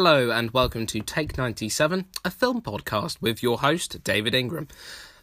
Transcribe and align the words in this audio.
Hello, 0.00 0.30
and 0.30 0.52
welcome 0.52 0.86
to 0.86 1.00
Take 1.00 1.36
97, 1.36 2.04
a 2.24 2.30
film 2.30 2.62
podcast 2.62 3.20
with 3.20 3.42
your 3.42 3.58
host, 3.58 4.04
David 4.04 4.32
Ingram. 4.32 4.68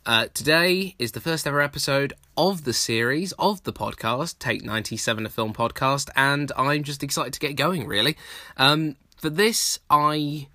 Uh, 0.05 0.27
today 0.33 0.95
is 0.99 1.13
the 1.13 1.21
first 1.21 1.47
ever 1.47 1.61
episode 1.61 2.11
of 2.35 2.65
the 2.65 2.73
series 2.73 3.31
of 3.39 3.63
the 3.63 3.71
podcast, 3.71 4.37
Take 4.37 4.65
97, 4.65 5.25
a 5.25 5.29
film 5.29 5.53
podcast, 5.53 6.09
and 6.17 6.51
I'm 6.57 6.83
just 6.83 7.03
excited 7.03 7.31
to 7.31 7.39
get 7.39 7.55
going, 7.55 7.87
really. 7.87 8.17
Um, 8.57 8.97
for 9.15 9.29
this, 9.29 9.79
I 9.89 10.49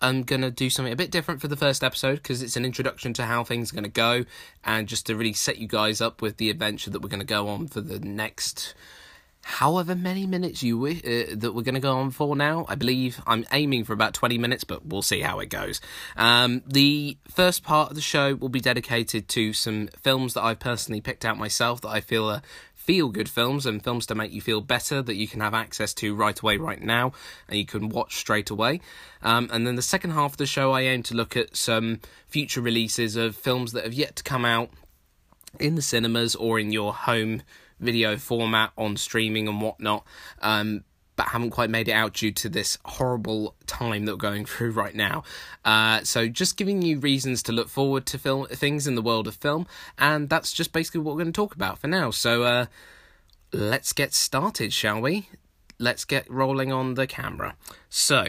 am 0.00 0.22
going 0.22 0.42
to 0.42 0.52
do 0.52 0.70
something 0.70 0.92
a 0.92 0.96
bit 0.96 1.10
different 1.10 1.40
for 1.40 1.48
the 1.48 1.56
first 1.56 1.82
episode 1.82 2.22
because 2.22 2.42
it's 2.42 2.56
an 2.56 2.64
introduction 2.64 3.12
to 3.14 3.24
how 3.24 3.42
things 3.42 3.72
are 3.72 3.74
going 3.74 3.82
to 3.82 3.90
go 3.90 4.24
and 4.62 4.86
just 4.86 5.06
to 5.06 5.16
really 5.16 5.32
set 5.32 5.58
you 5.58 5.66
guys 5.66 6.00
up 6.00 6.22
with 6.22 6.36
the 6.36 6.48
adventure 6.48 6.90
that 6.90 7.02
we're 7.02 7.08
going 7.08 7.18
to 7.18 7.26
go 7.26 7.48
on 7.48 7.66
for 7.66 7.80
the 7.80 7.98
next 7.98 8.76
however 9.48 9.94
many 9.94 10.26
minutes 10.26 10.62
you 10.62 10.86
uh, 10.86 10.92
that 11.34 11.52
we're 11.54 11.62
going 11.62 11.74
to 11.74 11.80
go 11.80 11.96
on 11.96 12.10
for 12.10 12.36
now. 12.36 12.66
I 12.68 12.74
believe 12.74 13.22
I'm 13.26 13.46
aiming 13.50 13.84
for 13.84 13.94
about 13.94 14.12
20 14.12 14.36
minutes, 14.36 14.62
but 14.62 14.84
we'll 14.84 15.00
see 15.00 15.20
how 15.20 15.40
it 15.40 15.46
goes. 15.46 15.80
Um, 16.18 16.62
the 16.66 17.16
first 17.30 17.64
part 17.64 17.88
of 17.88 17.94
the 17.94 18.02
show 18.02 18.34
will 18.34 18.50
be 18.50 18.60
dedicated 18.60 19.26
to 19.28 19.54
some 19.54 19.88
films 20.02 20.34
that 20.34 20.42
I've 20.42 20.60
personally 20.60 21.00
picked 21.00 21.24
out 21.24 21.38
myself 21.38 21.80
that 21.80 21.88
I 21.88 22.02
feel 22.02 22.28
are 22.28 22.42
feel 22.74 23.08
good 23.08 23.28
films 23.28 23.64
and 23.64 23.82
films 23.82 24.06
to 24.06 24.14
make 24.14 24.32
you 24.32 24.40
feel 24.40 24.60
better 24.60 25.00
that 25.02 25.16
you 25.16 25.26
can 25.26 25.40
have 25.40 25.54
access 25.54 25.92
to 25.92 26.14
right 26.14 26.38
away, 26.40 26.58
right 26.58 26.80
now, 26.80 27.12
and 27.48 27.58
you 27.58 27.66
can 27.66 27.88
watch 27.88 28.16
straight 28.16 28.50
away. 28.50 28.80
Um, 29.22 29.48
and 29.50 29.66
then 29.66 29.76
the 29.76 29.82
second 29.82 30.10
half 30.10 30.32
of 30.32 30.36
the 30.36 30.46
show, 30.46 30.72
I 30.72 30.82
aim 30.82 31.02
to 31.04 31.14
look 31.14 31.36
at 31.36 31.56
some 31.56 32.00
future 32.26 32.60
releases 32.60 33.16
of 33.16 33.34
films 33.34 33.72
that 33.72 33.84
have 33.84 33.94
yet 33.94 34.16
to 34.16 34.22
come 34.22 34.44
out 34.44 34.70
in 35.58 35.74
the 35.74 35.82
cinemas 35.82 36.34
or 36.34 36.58
in 36.58 36.70
your 36.70 36.92
home 36.92 37.42
video 37.80 38.16
format 38.16 38.72
on 38.76 38.96
streaming 38.96 39.48
and 39.48 39.60
whatnot, 39.60 40.04
um, 40.40 40.84
but 41.16 41.28
haven't 41.28 41.50
quite 41.50 41.68
made 41.68 41.88
it 41.88 41.92
out 41.92 42.14
due 42.14 42.30
to 42.30 42.48
this 42.48 42.78
horrible 42.84 43.54
time 43.66 44.04
that 44.04 44.12
we're 44.12 44.18
going 44.18 44.44
through 44.44 44.70
right 44.70 44.94
now. 44.94 45.24
Uh, 45.64 46.02
so 46.04 46.28
just 46.28 46.56
giving 46.56 46.80
you 46.80 46.98
reasons 46.98 47.42
to 47.42 47.52
look 47.52 47.68
forward 47.68 48.06
to 48.06 48.18
film 48.18 48.46
things 48.46 48.86
in 48.86 48.94
the 48.94 49.02
world 49.02 49.26
of 49.26 49.34
film, 49.34 49.66
and 49.98 50.28
that's 50.28 50.52
just 50.52 50.72
basically 50.72 51.00
what 51.00 51.14
we're 51.14 51.22
going 51.22 51.32
to 51.32 51.36
talk 51.36 51.54
about 51.54 51.78
for 51.78 51.88
now. 51.88 52.10
So 52.10 52.44
uh, 52.44 52.66
let's 53.52 53.92
get 53.92 54.14
started, 54.14 54.72
shall 54.72 55.00
we? 55.00 55.28
Let's 55.78 56.04
get 56.04 56.30
rolling 56.30 56.72
on 56.72 56.94
the 56.94 57.06
camera. 57.06 57.56
So, 57.88 58.28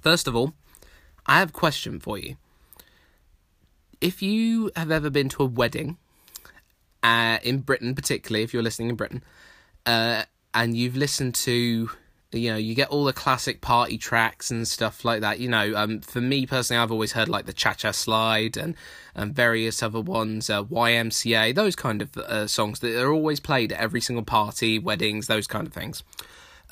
first 0.00 0.26
of 0.26 0.34
all, 0.34 0.54
I 1.26 1.38
have 1.38 1.50
a 1.50 1.52
question 1.52 2.00
for 2.00 2.18
you. 2.18 2.36
If 4.00 4.20
you 4.20 4.70
have 4.76 4.90
ever 4.90 5.08
been 5.08 5.28
to 5.30 5.42
a 5.42 5.46
wedding 5.46 5.96
uh, 7.04 7.38
in 7.42 7.58
Britain, 7.58 7.94
particularly 7.94 8.42
if 8.42 8.54
you're 8.54 8.62
listening 8.62 8.88
in 8.88 8.96
Britain, 8.96 9.22
uh, 9.84 10.24
and 10.54 10.74
you've 10.74 10.96
listened 10.96 11.34
to, 11.34 11.90
you 12.32 12.50
know, 12.50 12.56
you 12.56 12.74
get 12.74 12.88
all 12.88 13.04
the 13.04 13.12
classic 13.12 13.60
party 13.60 13.98
tracks 13.98 14.50
and 14.50 14.66
stuff 14.66 15.04
like 15.04 15.20
that. 15.20 15.38
You 15.38 15.50
know, 15.50 15.76
um, 15.76 16.00
for 16.00 16.22
me 16.22 16.46
personally, 16.46 16.82
I've 16.82 16.90
always 16.90 17.12
heard 17.12 17.28
like 17.28 17.44
the 17.44 17.52
Cha 17.52 17.74
Cha 17.74 17.90
Slide 17.90 18.56
and, 18.56 18.74
and 19.14 19.34
various 19.34 19.82
other 19.82 20.00
ones, 20.00 20.48
uh, 20.48 20.64
YMCA, 20.64 21.54
those 21.54 21.76
kind 21.76 22.00
of 22.00 22.16
uh, 22.16 22.46
songs 22.46 22.80
that 22.80 22.98
are 22.98 23.12
always 23.12 23.38
played 23.38 23.70
at 23.72 23.80
every 23.80 24.00
single 24.00 24.24
party, 24.24 24.78
weddings, 24.78 25.26
those 25.26 25.46
kind 25.46 25.66
of 25.66 25.74
things. 25.74 26.02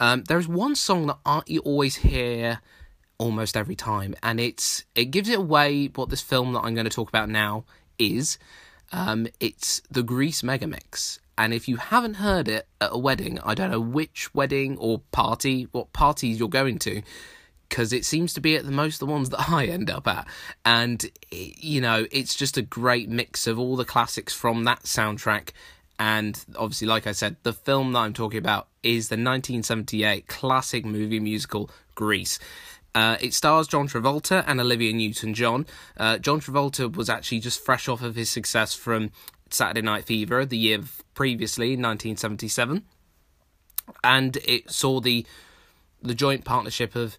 Um, 0.00 0.24
there's 0.24 0.48
one 0.48 0.74
song 0.74 1.12
that 1.26 1.48
you 1.48 1.60
always 1.60 1.96
hear 1.96 2.60
almost 3.18 3.54
every 3.54 3.76
time, 3.76 4.14
and 4.22 4.40
it's 4.40 4.84
it 4.94 5.06
gives 5.06 5.28
it 5.28 5.38
away 5.38 5.88
what 5.94 6.08
this 6.08 6.22
film 6.22 6.54
that 6.54 6.60
I'm 6.60 6.74
going 6.74 6.88
to 6.88 6.90
talk 6.90 7.10
about 7.10 7.28
now 7.28 7.64
is. 7.98 8.38
Um, 8.92 9.26
it's 9.40 9.80
the 9.90 10.02
Grease 10.02 10.42
Megamix. 10.42 11.18
And 11.38 11.54
if 11.54 11.66
you 11.66 11.76
haven't 11.76 12.14
heard 12.14 12.46
it 12.46 12.68
at 12.80 12.90
a 12.92 12.98
wedding, 12.98 13.38
I 13.42 13.54
don't 13.54 13.70
know 13.70 13.80
which 13.80 14.32
wedding 14.34 14.76
or 14.76 15.00
party, 15.12 15.66
what 15.72 15.92
parties 15.92 16.38
you're 16.38 16.48
going 16.48 16.78
to, 16.80 17.02
because 17.68 17.92
it 17.92 18.04
seems 18.04 18.34
to 18.34 18.40
be 18.40 18.54
at 18.54 18.66
the 18.66 18.70
most 18.70 19.00
the 19.00 19.06
ones 19.06 19.30
that 19.30 19.48
I 19.50 19.66
end 19.66 19.90
up 19.90 20.06
at. 20.06 20.26
And, 20.64 21.04
you 21.30 21.80
know, 21.80 22.06
it's 22.12 22.34
just 22.34 22.58
a 22.58 22.62
great 22.62 23.08
mix 23.08 23.46
of 23.46 23.58
all 23.58 23.76
the 23.76 23.84
classics 23.84 24.34
from 24.34 24.64
that 24.64 24.82
soundtrack. 24.82 25.50
And 25.98 26.44
obviously, 26.56 26.86
like 26.86 27.06
I 27.06 27.12
said, 27.12 27.36
the 27.44 27.52
film 27.52 27.92
that 27.92 28.00
I'm 28.00 28.12
talking 28.12 28.38
about 28.38 28.68
is 28.82 29.08
the 29.08 29.14
1978 29.14 30.26
classic 30.26 30.84
movie 30.84 31.20
musical 31.20 31.70
Grease. 31.94 32.38
Uh, 32.94 33.16
it 33.20 33.32
stars 33.32 33.66
John 33.66 33.88
Travolta 33.88 34.44
and 34.46 34.60
Olivia 34.60 34.92
Newton 34.92 35.34
John. 35.34 35.66
Uh, 35.96 36.18
John 36.18 36.40
Travolta 36.40 36.94
was 36.94 37.08
actually 37.08 37.40
just 37.40 37.64
fresh 37.64 37.88
off 37.88 38.02
of 38.02 38.16
his 38.16 38.30
success 38.30 38.74
from 38.74 39.10
Saturday 39.50 39.82
Night 39.82 40.04
Fever 40.04 40.44
the 40.44 40.58
year 40.58 40.80
previously, 41.14 41.70
1977. 41.70 42.84
And 44.04 44.36
it 44.44 44.70
saw 44.70 45.00
the 45.00 45.26
the 46.02 46.14
joint 46.14 46.44
partnership 46.44 46.96
of 46.96 47.16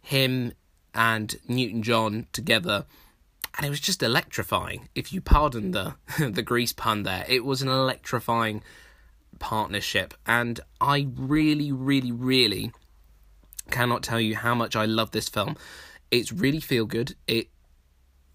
him 0.00 0.52
and 0.94 1.36
Newton 1.46 1.82
John 1.82 2.26
together. 2.32 2.84
And 3.56 3.66
it 3.66 3.70
was 3.70 3.80
just 3.80 4.02
electrifying. 4.02 4.88
If 4.94 5.12
you 5.12 5.20
pardon 5.20 5.70
the 5.70 5.94
the 6.18 6.42
grease 6.42 6.72
pun 6.72 7.04
there, 7.04 7.24
it 7.28 7.44
was 7.44 7.62
an 7.62 7.68
electrifying 7.68 8.62
partnership. 9.38 10.14
And 10.26 10.60
I 10.80 11.08
really, 11.16 11.72
really, 11.72 12.12
really 12.12 12.72
cannot 13.70 14.02
tell 14.02 14.20
you 14.20 14.36
how 14.36 14.54
much 14.54 14.76
I 14.76 14.84
love 14.84 15.10
this 15.10 15.28
film. 15.28 15.56
It's 16.10 16.32
really 16.32 16.60
feel 16.60 16.84
good. 16.86 17.14
It 17.26 17.48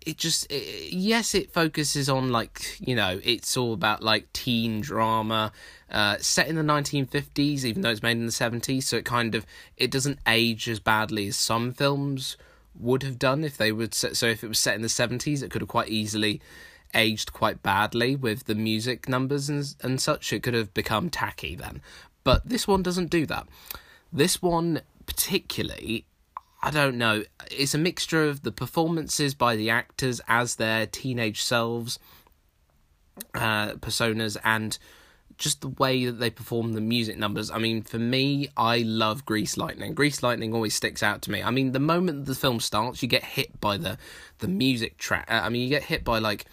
it 0.05 0.17
just 0.17 0.51
it, 0.51 0.91
yes 0.91 1.35
it 1.35 1.51
focuses 1.51 2.09
on 2.09 2.31
like 2.31 2.77
you 2.79 2.95
know 2.95 3.19
it's 3.23 3.55
all 3.55 3.73
about 3.73 4.01
like 4.01 4.31
teen 4.33 4.81
drama 4.81 5.51
uh, 5.91 6.17
set 6.19 6.47
in 6.47 6.55
the 6.55 6.61
1950s 6.61 7.63
even 7.63 7.81
though 7.81 7.89
it's 7.89 8.01
made 8.01 8.17
in 8.17 8.25
the 8.25 8.31
70s 8.31 8.83
so 8.83 8.97
it 8.97 9.05
kind 9.05 9.35
of 9.35 9.45
it 9.77 9.91
doesn't 9.91 10.19
age 10.25 10.67
as 10.67 10.79
badly 10.79 11.27
as 11.27 11.37
some 11.37 11.71
films 11.71 12.37
would 12.79 13.03
have 13.03 13.19
done 13.19 13.43
if 13.43 13.57
they 13.57 13.71
would 13.71 13.93
so 13.93 14.25
if 14.25 14.43
it 14.43 14.47
was 14.47 14.59
set 14.59 14.75
in 14.75 14.81
the 14.81 14.87
70s 14.87 15.43
it 15.43 15.51
could 15.51 15.61
have 15.61 15.69
quite 15.69 15.89
easily 15.89 16.41
aged 16.93 17.31
quite 17.31 17.61
badly 17.61 18.15
with 18.15 18.45
the 18.45 18.55
music 18.55 19.07
numbers 19.07 19.49
and 19.49 19.75
and 19.81 20.01
such 20.01 20.33
it 20.33 20.41
could 20.41 20.53
have 20.53 20.73
become 20.73 21.09
tacky 21.09 21.55
then 21.55 21.81
but 22.23 22.47
this 22.47 22.67
one 22.67 22.81
doesn't 22.81 23.09
do 23.09 23.25
that 23.25 23.47
this 24.11 24.41
one 24.41 24.81
particularly 25.05 26.05
I 26.63 26.69
don't 26.69 26.97
know. 26.97 27.23
It's 27.49 27.73
a 27.73 27.79
mixture 27.79 28.23
of 28.25 28.43
the 28.43 28.51
performances 28.51 29.33
by 29.33 29.55
the 29.55 29.71
actors 29.71 30.21
as 30.27 30.55
their 30.55 30.85
teenage 30.85 31.41
selves, 31.41 31.97
uh, 33.33 33.73
personas, 33.73 34.37
and 34.43 34.77
just 35.39 35.61
the 35.61 35.69
way 35.69 36.05
that 36.05 36.19
they 36.19 36.29
perform 36.29 36.73
the 36.73 36.81
music 36.81 37.17
numbers. 37.17 37.49
I 37.49 37.57
mean, 37.57 37.81
for 37.81 37.97
me, 37.97 38.49
I 38.55 38.79
love 38.79 39.25
Grease 39.25 39.57
Lightning. 39.57 39.95
Grease 39.95 40.21
Lightning 40.21 40.53
always 40.53 40.75
sticks 40.75 41.01
out 41.01 41.23
to 41.23 41.31
me. 41.31 41.41
I 41.41 41.49
mean, 41.49 41.71
the 41.71 41.79
moment 41.79 42.25
the 42.25 42.35
film 42.35 42.59
starts, 42.59 43.01
you 43.01 43.09
get 43.09 43.23
hit 43.23 43.59
by 43.59 43.77
the 43.77 43.97
the 44.37 44.47
music 44.47 44.97
track. 44.97 45.25
Uh, 45.31 45.41
I 45.43 45.49
mean, 45.49 45.63
you 45.63 45.69
get 45.69 45.83
hit 45.83 46.03
by 46.03 46.19
like 46.19 46.45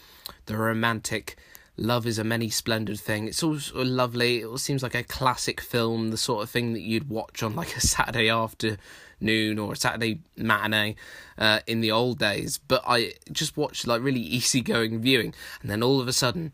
the 0.47 0.57
romantic 0.57 1.37
love 1.79 2.07
is 2.07 2.19
a 2.19 2.25
many 2.25 2.51
splendid 2.51 2.99
thing. 2.99 3.29
It's 3.29 3.43
all 3.43 3.59
lovely. 3.75 4.39
It 4.39 4.59
seems 4.59 4.83
like 4.83 4.95
a 4.95 5.05
classic 5.05 5.61
film, 5.61 6.11
the 6.11 6.17
sort 6.17 6.43
of 6.43 6.51
thing 6.51 6.73
that 6.73 6.81
you'd 6.81 7.09
watch 7.09 7.43
on 7.43 7.55
like 7.55 7.77
a 7.77 7.81
Saturday 7.87 8.29
afternoon 8.29 9.59
or 9.59 9.73
a 9.73 9.77
Saturday 9.77 10.21
matinee 10.37 10.97
uh, 11.39 11.61
in 11.67 11.81
the 11.81 11.93
old 11.93 12.19
days. 12.19 12.59
But 12.59 12.83
I 12.87 13.15
just 13.31 13.57
watched 13.57 13.87
like 13.87 14.03
really 14.03 14.21
easygoing 14.21 15.01
viewing, 15.01 15.35
and 15.63 15.71
then 15.71 15.83
all 15.83 16.01
of 16.01 16.09
a 16.09 16.13
sudden, 16.13 16.53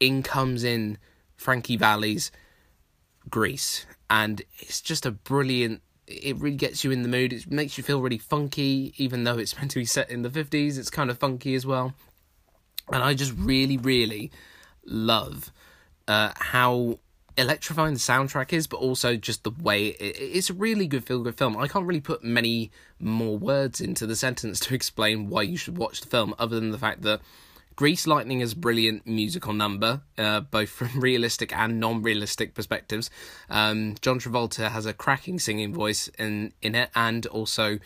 in 0.00 0.22
comes 0.22 0.64
in 0.64 0.98
Frankie 1.36 1.76
Valli's 1.76 2.30
Grease, 3.30 3.86
and 4.10 4.42
it's 4.58 4.80
just 4.80 5.06
a 5.06 5.10
brilliant. 5.10 5.82
It 6.06 6.36
really 6.38 6.56
gets 6.56 6.84
you 6.84 6.92
in 6.92 7.02
the 7.02 7.08
mood. 7.08 7.32
It 7.32 7.50
makes 7.50 7.76
you 7.76 7.82
feel 7.82 8.00
really 8.00 8.18
funky, 8.18 8.94
even 8.96 9.24
though 9.24 9.38
it's 9.38 9.56
meant 9.58 9.72
to 9.72 9.78
be 9.78 9.84
set 9.84 10.10
in 10.10 10.22
the 10.22 10.30
fifties. 10.30 10.78
It's 10.78 10.90
kind 10.90 11.10
of 11.10 11.18
funky 11.18 11.54
as 11.54 11.64
well 11.64 11.94
and 12.92 13.02
I 13.02 13.14
just 13.14 13.32
really, 13.36 13.76
really 13.76 14.30
love 14.84 15.52
uh, 16.06 16.32
how 16.36 16.98
electrifying 17.36 17.94
the 17.94 18.00
soundtrack 18.00 18.52
is, 18.52 18.66
but 18.66 18.78
also 18.78 19.16
just 19.16 19.44
the 19.44 19.50
way 19.50 19.88
it, 19.88 20.16
it's 20.18 20.50
a 20.50 20.54
really 20.54 20.86
good 20.86 21.04
feel 21.04 21.22
good 21.22 21.36
film. 21.36 21.56
I 21.56 21.68
can't 21.68 21.86
really 21.86 22.00
put 22.00 22.24
many 22.24 22.70
more 22.98 23.36
words 23.36 23.80
into 23.80 24.06
the 24.06 24.16
sentence 24.26 24.60
to 24.60 24.74
explain 24.74 25.28
why 25.28 25.42
you 25.42 25.56
should 25.56 25.76
watch 25.76 26.00
the 26.00 26.08
film, 26.08 26.34
other 26.38 26.58
than 26.58 26.70
the 26.70 26.78
fact 26.78 27.02
that 27.02 27.20
Grease 27.74 28.06
Lightning 28.06 28.40
is 28.40 28.54
a 28.54 28.56
brilliant 28.56 29.06
musical 29.06 29.52
number, 29.52 30.00
uh, 30.16 30.40
both 30.40 30.70
from 30.70 30.88
realistic 31.00 31.54
and 31.56 31.78
non 31.78 32.02
realistic 32.02 32.54
perspectives. 32.54 33.10
Um, 33.50 33.96
John 34.00 34.18
Travolta 34.18 34.70
has 34.70 34.86
a 34.86 34.94
cracking 34.94 35.38
singing 35.38 35.74
voice 35.74 36.08
in, 36.18 36.54
in 36.62 36.74
it, 36.74 36.90
and 36.94 37.26
also 37.26 37.78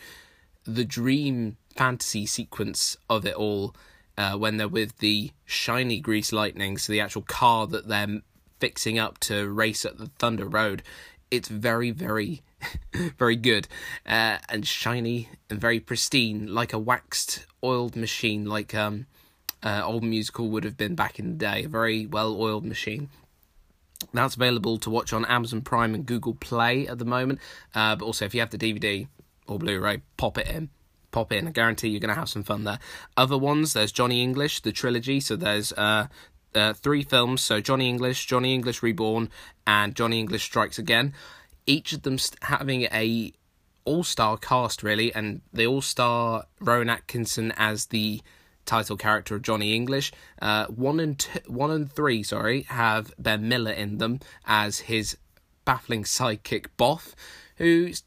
the 0.63 0.85
dream 0.85 1.57
fantasy 1.75 2.25
sequence 2.25 2.95
of 3.09 3.25
it 3.25 3.35
all 3.35 3.75
uh, 4.17 4.37
when 4.37 4.57
they're 4.57 4.67
with 4.67 4.97
the 4.99 5.31
shiny 5.45 5.99
Grease 5.99 6.31
Lightning, 6.31 6.77
so 6.77 6.91
the 6.91 6.99
actual 6.99 7.21
car 7.23 7.67
that 7.67 7.87
they're 7.87 8.21
fixing 8.59 8.99
up 8.99 9.17
to 9.19 9.49
race 9.49 9.85
at 9.85 9.97
the 9.97 10.07
Thunder 10.19 10.45
Road. 10.45 10.83
It's 11.29 11.47
very, 11.47 11.91
very, 11.91 12.41
very 13.17 13.35
good 13.35 13.67
uh, 14.05 14.37
and 14.49 14.65
shiny 14.67 15.29
and 15.49 15.59
very 15.59 15.79
pristine, 15.79 16.53
like 16.53 16.73
a 16.73 16.79
waxed, 16.79 17.45
oiled 17.63 17.95
machine, 17.95 18.45
like 18.45 18.75
um, 18.75 19.07
uh, 19.63 19.81
old 19.83 20.03
musical 20.03 20.49
would 20.49 20.63
have 20.63 20.77
been 20.77 20.95
back 20.95 21.19
in 21.19 21.31
the 21.31 21.37
day. 21.37 21.63
A 21.63 21.69
very 21.69 22.05
well 22.05 22.39
oiled 22.39 22.65
machine. 22.65 23.09
That's 24.13 24.35
available 24.35 24.77
to 24.79 24.89
watch 24.89 25.13
on 25.13 25.25
Amazon 25.25 25.61
Prime 25.61 25.93
and 25.93 26.05
Google 26.05 26.33
Play 26.33 26.87
at 26.87 26.97
the 26.97 27.05
moment. 27.05 27.39
Uh, 27.73 27.95
but 27.95 28.05
also, 28.05 28.25
if 28.25 28.33
you 28.33 28.41
have 28.41 28.49
the 28.49 28.57
DVD, 28.57 29.07
or 29.47 29.59
Blu-ray, 29.59 30.01
pop 30.17 30.37
it 30.37 30.47
in. 30.47 30.69
Pop 31.11 31.31
in. 31.31 31.47
I 31.47 31.51
guarantee 31.51 31.89
you're 31.89 31.99
going 31.99 32.13
to 32.13 32.19
have 32.19 32.29
some 32.29 32.43
fun 32.43 32.63
there. 32.63 32.79
Other 33.17 33.37
ones, 33.37 33.73
there's 33.73 33.91
Johnny 33.91 34.21
English, 34.23 34.61
the 34.61 34.71
trilogy. 34.71 35.19
So 35.19 35.35
there's 35.35 35.73
uh, 35.73 36.07
uh, 36.55 36.73
three 36.73 37.03
films. 37.03 37.41
So 37.41 37.61
Johnny 37.61 37.89
English, 37.89 38.25
Johnny 38.25 38.53
English 38.53 38.81
Reborn, 38.81 39.29
and 39.67 39.95
Johnny 39.95 40.19
English 40.19 40.43
Strikes 40.43 40.79
Again. 40.79 41.13
Each 41.65 41.93
of 41.93 42.01
them 42.01 42.17
having 42.41 42.83
a 42.83 43.33
all-star 43.83 44.37
cast 44.37 44.83
really, 44.83 45.13
and 45.13 45.41
they 45.51 45.65
all 45.65 45.81
star 45.81 46.45
Rowan 46.59 46.89
Atkinson 46.89 47.51
as 47.57 47.87
the 47.87 48.21
title 48.65 48.97
character 48.97 49.35
of 49.35 49.41
Johnny 49.41 49.75
English. 49.75 50.11
Uh, 50.41 50.65
one 50.67 50.99
and 50.99 51.21
one 51.47 51.71
and 51.71 51.91
three, 51.91 52.23
sorry, 52.23 52.63
have 52.63 53.13
Ben 53.17 53.47
Miller 53.47 53.71
in 53.71 53.97
them 53.97 54.19
as 54.45 54.81
his 54.81 55.17
baffling 55.65 56.03
sidekick 56.03 56.67
Bough, 56.77 57.01
who's 57.57 58.03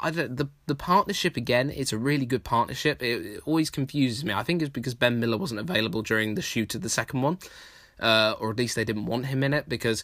I 0.00 0.10
don't 0.10 0.36
the 0.36 0.48
the 0.66 0.74
partnership 0.74 1.36
again. 1.36 1.70
It's 1.70 1.92
a 1.92 1.98
really 1.98 2.26
good 2.26 2.44
partnership. 2.44 3.02
It, 3.02 3.26
it, 3.26 3.42
always 3.44 3.70
confuses 3.70 4.24
me. 4.24 4.32
I 4.32 4.42
think 4.42 4.62
it's 4.62 4.70
because 4.70 4.94
Ben 4.94 5.20
Miller 5.20 5.38
wasn't 5.38 5.60
available 5.60 6.02
during 6.02 6.34
the 6.34 6.42
shoot 6.42 6.74
of 6.74 6.82
the 6.82 6.88
second 6.88 7.22
one, 7.22 7.38
uh, 8.00 8.34
or 8.38 8.50
at 8.50 8.56
least 8.56 8.76
they 8.76 8.84
didn't 8.84 9.06
want 9.06 9.26
him 9.26 9.42
in 9.42 9.54
it 9.54 9.68
because 9.68 10.02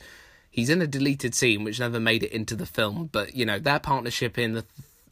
he's 0.50 0.70
in 0.70 0.82
a 0.82 0.86
deleted 0.86 1.34
scene 1.34 1.64
which 1.64 1.80
never 1.80 1.98
made 1.98 2.22
it 2.22 2.32
into 2.32 2.54
the 2.54 2.66
film. 2.66 3.08
But 3.10 3.34
you 3.34 3.44
know 3.44 3.58
their 3.58 3.80
partnership 3.80 4.38
in 4.38 4.52
the 4.52 4.64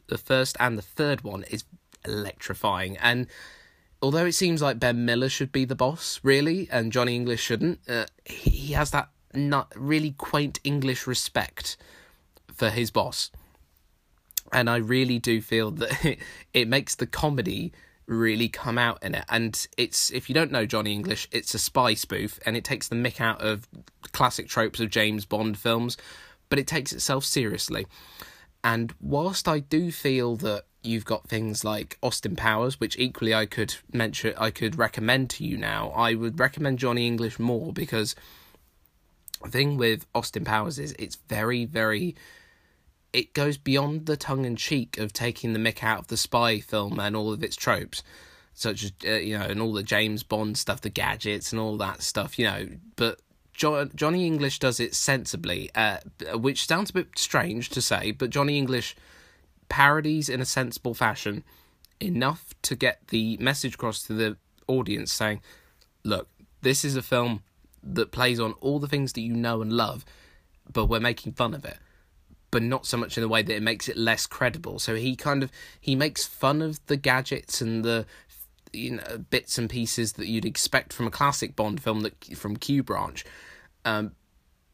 the 0.06 0.18
first 0.18 0.56
and 0.60 0.76
the 0.78 0.82
third 0.82 1.22
one 1.22 1.44
is 1.44 1.64
electrifying 2.04 2.98
and 2.98 3.26
although 4.04 4.26
it 4.26 4.32
seems 4.32 4.60
like 4.60 4.78
Ben 4.78 5.06
Miller 5.06 5.30
should 5.30 5.50
be 5.50 5.64
the 5.64 5.74
boss, 5.74 6.20
really, 6.22 6.68
and 6.70 6.92
Johnny 6.92 7.14
English 7.14 7.40
shouldn't, 7.40 7.80
uh, 7.88 8.04
he 8.26 8.74
has 8.74 8.90
that 8.90 9.08
not 9.32 9.72
really 9.74 10.12
quaint 10.12 10.60
English 10.62 11.06
respect 11.06 11.78
for 12.52 12.68
his 12.68 12.90
boss. 12.90 13.30
And 14.54 14.70
I 14.70 14.76
really 14.76 15.18
do 15.18 15.42
feel 15.42 15.70
that 15.72 16.04
it, 16.04 16.18
it 16.54 16.68
makes 16.68 16.94
the 16.94 17.06
comedy 17.06 17.72
really 18.06 18.48
come 18.48 18.78
out 18.78 19.02
in 19.02 19.14
it. 19.14 19.24
And 19.28 19.66
it's, 19.76 20.10
if 20.10 20.28
you 20.28 20.34
don't 20.34 20.52
know 20.52 20.66
Johnny 20.66 20.92
English, 20.92 21.28
it's 21.32 21.54
a 21.54 21.58
spy 21.58 21.94
spoof 21.94 22.38
and 22.46 22.56
it 22.56 22.64
takes 22.64 22.88
the 22.88 22.96
mick 22.96 23.20
out 23.20 23.42
of 23.42 23.66
classic 24.12 24.48
tropes 24.48 24.80
of 24.80 24.90
James 24.90 25.24
Bond 25.24 25.58
films, 25.58 25.96
but 26.48 26.58
it 26.58 26.66
takes 26.66 26.92
itself 26.92 27.24
seriously. 27.24 27.86
And 28.62 28.94
whilst 29.00 29.48
I 29.48 29.58
do 29.58 29.90
feel 29.90 30.36
that 30.36 30.64
you've 30.82 31.04
got 31.04 31.28
things 31.28 31.64
like 31.64 31.98
Austin 32.02 32.36
Powers, 32.36 32.78
which 32.78 32.98
equally 32.98 33.34
I 33.34 33.46
could 33.46 33.74
mention, 33.92 34.34
I 34.36 34.50
could 34.50 34.78
recommend 34.78 35.30
to 35.30 35.44
you 35.44 35.56
now. 35.56 35.90
I 35.90 36.14
would 36.14 36.38
recommend 36.38 36.78
Johnny 36.78 37.06
English 37.06 37.38
more 37.38 37.72
because 37.72 38.14
the 39.42 39.50
thing 39.50 39.76
with 39.76 40.06
Austin 40.14 40.44
Powers 40.44 40.78
is 40.78 40.94
it's 40.98 41.16
very, 41.28 41.64
very. 41.64 42.14
It 43.14 43.32
goes 43.32 43.56
beyond 43.56 44.06
the 44.06 44.16
tongue 44.16 44.44
in 44.44 44.56
cheek 44.56 44.98
of 44.98 45.12
taking 45.12 45.52
the 45.52 45.58
mick 45.58 45.82
out 45.82 46.00
of 46.00 46.06
the 46.08 46.16
spy 46.16 46.58
film 46.58 46.98
and 46.98 47.14
all 47.14 47.32
of 47.32 47.42
its 47.42 47.56
tropes, 47.56 48.02
such 48.52 48.84
as 48.84 48.92
uh, 49.06 49.12
you 49.12 49.38
know, 49.38 49.44
and 49.44 49.60
all 49.60 49.72
the 49.72 49.82
James 49.84 50.22
Bond 50.22 50.58
stuff, 50.58 50.80
the 50.80 50.90
gadgets 50.90 51.52
and 51.52 51.60
all 51.60 51.76
that 51.78 52.02
stuff, 52.02 52.38
you 52.38 52.44
know. 52.44 52.68
But 52.96 53.20
jo- 53.52 53.88
Johnny 53.94 54.26
English 54.26 54.58
does 54.58 54.80
it 54.80 54.94
sensibly, 54.94 55.70
uh, 55.74 55.98
which 56.34 56.66
sounds 56.66 56.90
a 56.90 56.94
bit 56.94 57.16
strange 57.16 57.70
to 57.70 57.80
say, 57.80 58.10
but 58.10 58.30
Johnny 58.30 58.58
English 58.58 58.96
parodies 59.68 60.28
in 60.28 60.40
a 60.40 60.44
sensible 60.44 60.94
fashion 60.94 61.44
enough 62.00 62.52
to 62.62 62.74
get 62.74 63.08
the 63.08 63.36
message 63.38 63.74
across 63.74 64.02
to 64.02 64.12
the 64.12 64.36
audience 64.66 65.12
saying, 65.12 65.40
look, 66.02 66.28
this 66.62 66.84
is 66.84 66.96
a 66.96 67.02
film 67.02 67.42
that 67.82 68.10
plays 68.10 68.40
on 68.40 68.54
all 68.60 68.78
the 68.78 68.88
things 68.88 69.12
that 69.12 69.20
you 69.20 69.34
know 69.34 69.62
and 69.62 69.72
love, 69.72 70.04
but 70.72 70.86
we're 70.86 71.00
making 71.00 71.32
fun 71.32 71.54
of 71.54 71.64
it. 71.64 71.78
But 72.54 72.62
not 72.62 72.86
so 72.86 72.96
much 72.96 73.18
in 73.18 73.22
the 73.22 73.28
way 73.28 73.42
that 73.42 73.52
it 73.52 73.64
makes 73.64 73.88
it 73.88 73.96
less 73.96 74.26
credible. 74.26 74.78
So 74.78 74.94
he 74.94 75.16
kind 75.16 75.42
of 75.42 75.50
he 75.80 75.96
makes 75.96 76.24
fun 76.24 76.62
of 76.62 76.78
the 76.86 76.96
gadgets 76.96 77.60
and 77.60 77.84
the 77.84 78.06
you 78.72 78.92
know 78.92 79.18
bits 79.28 79.58
and 79.58 79.68
pieces 79.68 80.12
that 80.12 80.28
you'd 80.28 80.44
expect 80.44 80.92
from 80.92 81.08
a 81.08 81.10
classic 81.10 81.56
Bond 81.56 81.82
film 81.82 82.02
that 82.02 82.36
from 82.36 82.56
Q 82.56 82.84
Branch, 82.84 83.24
um, 83.84 84.12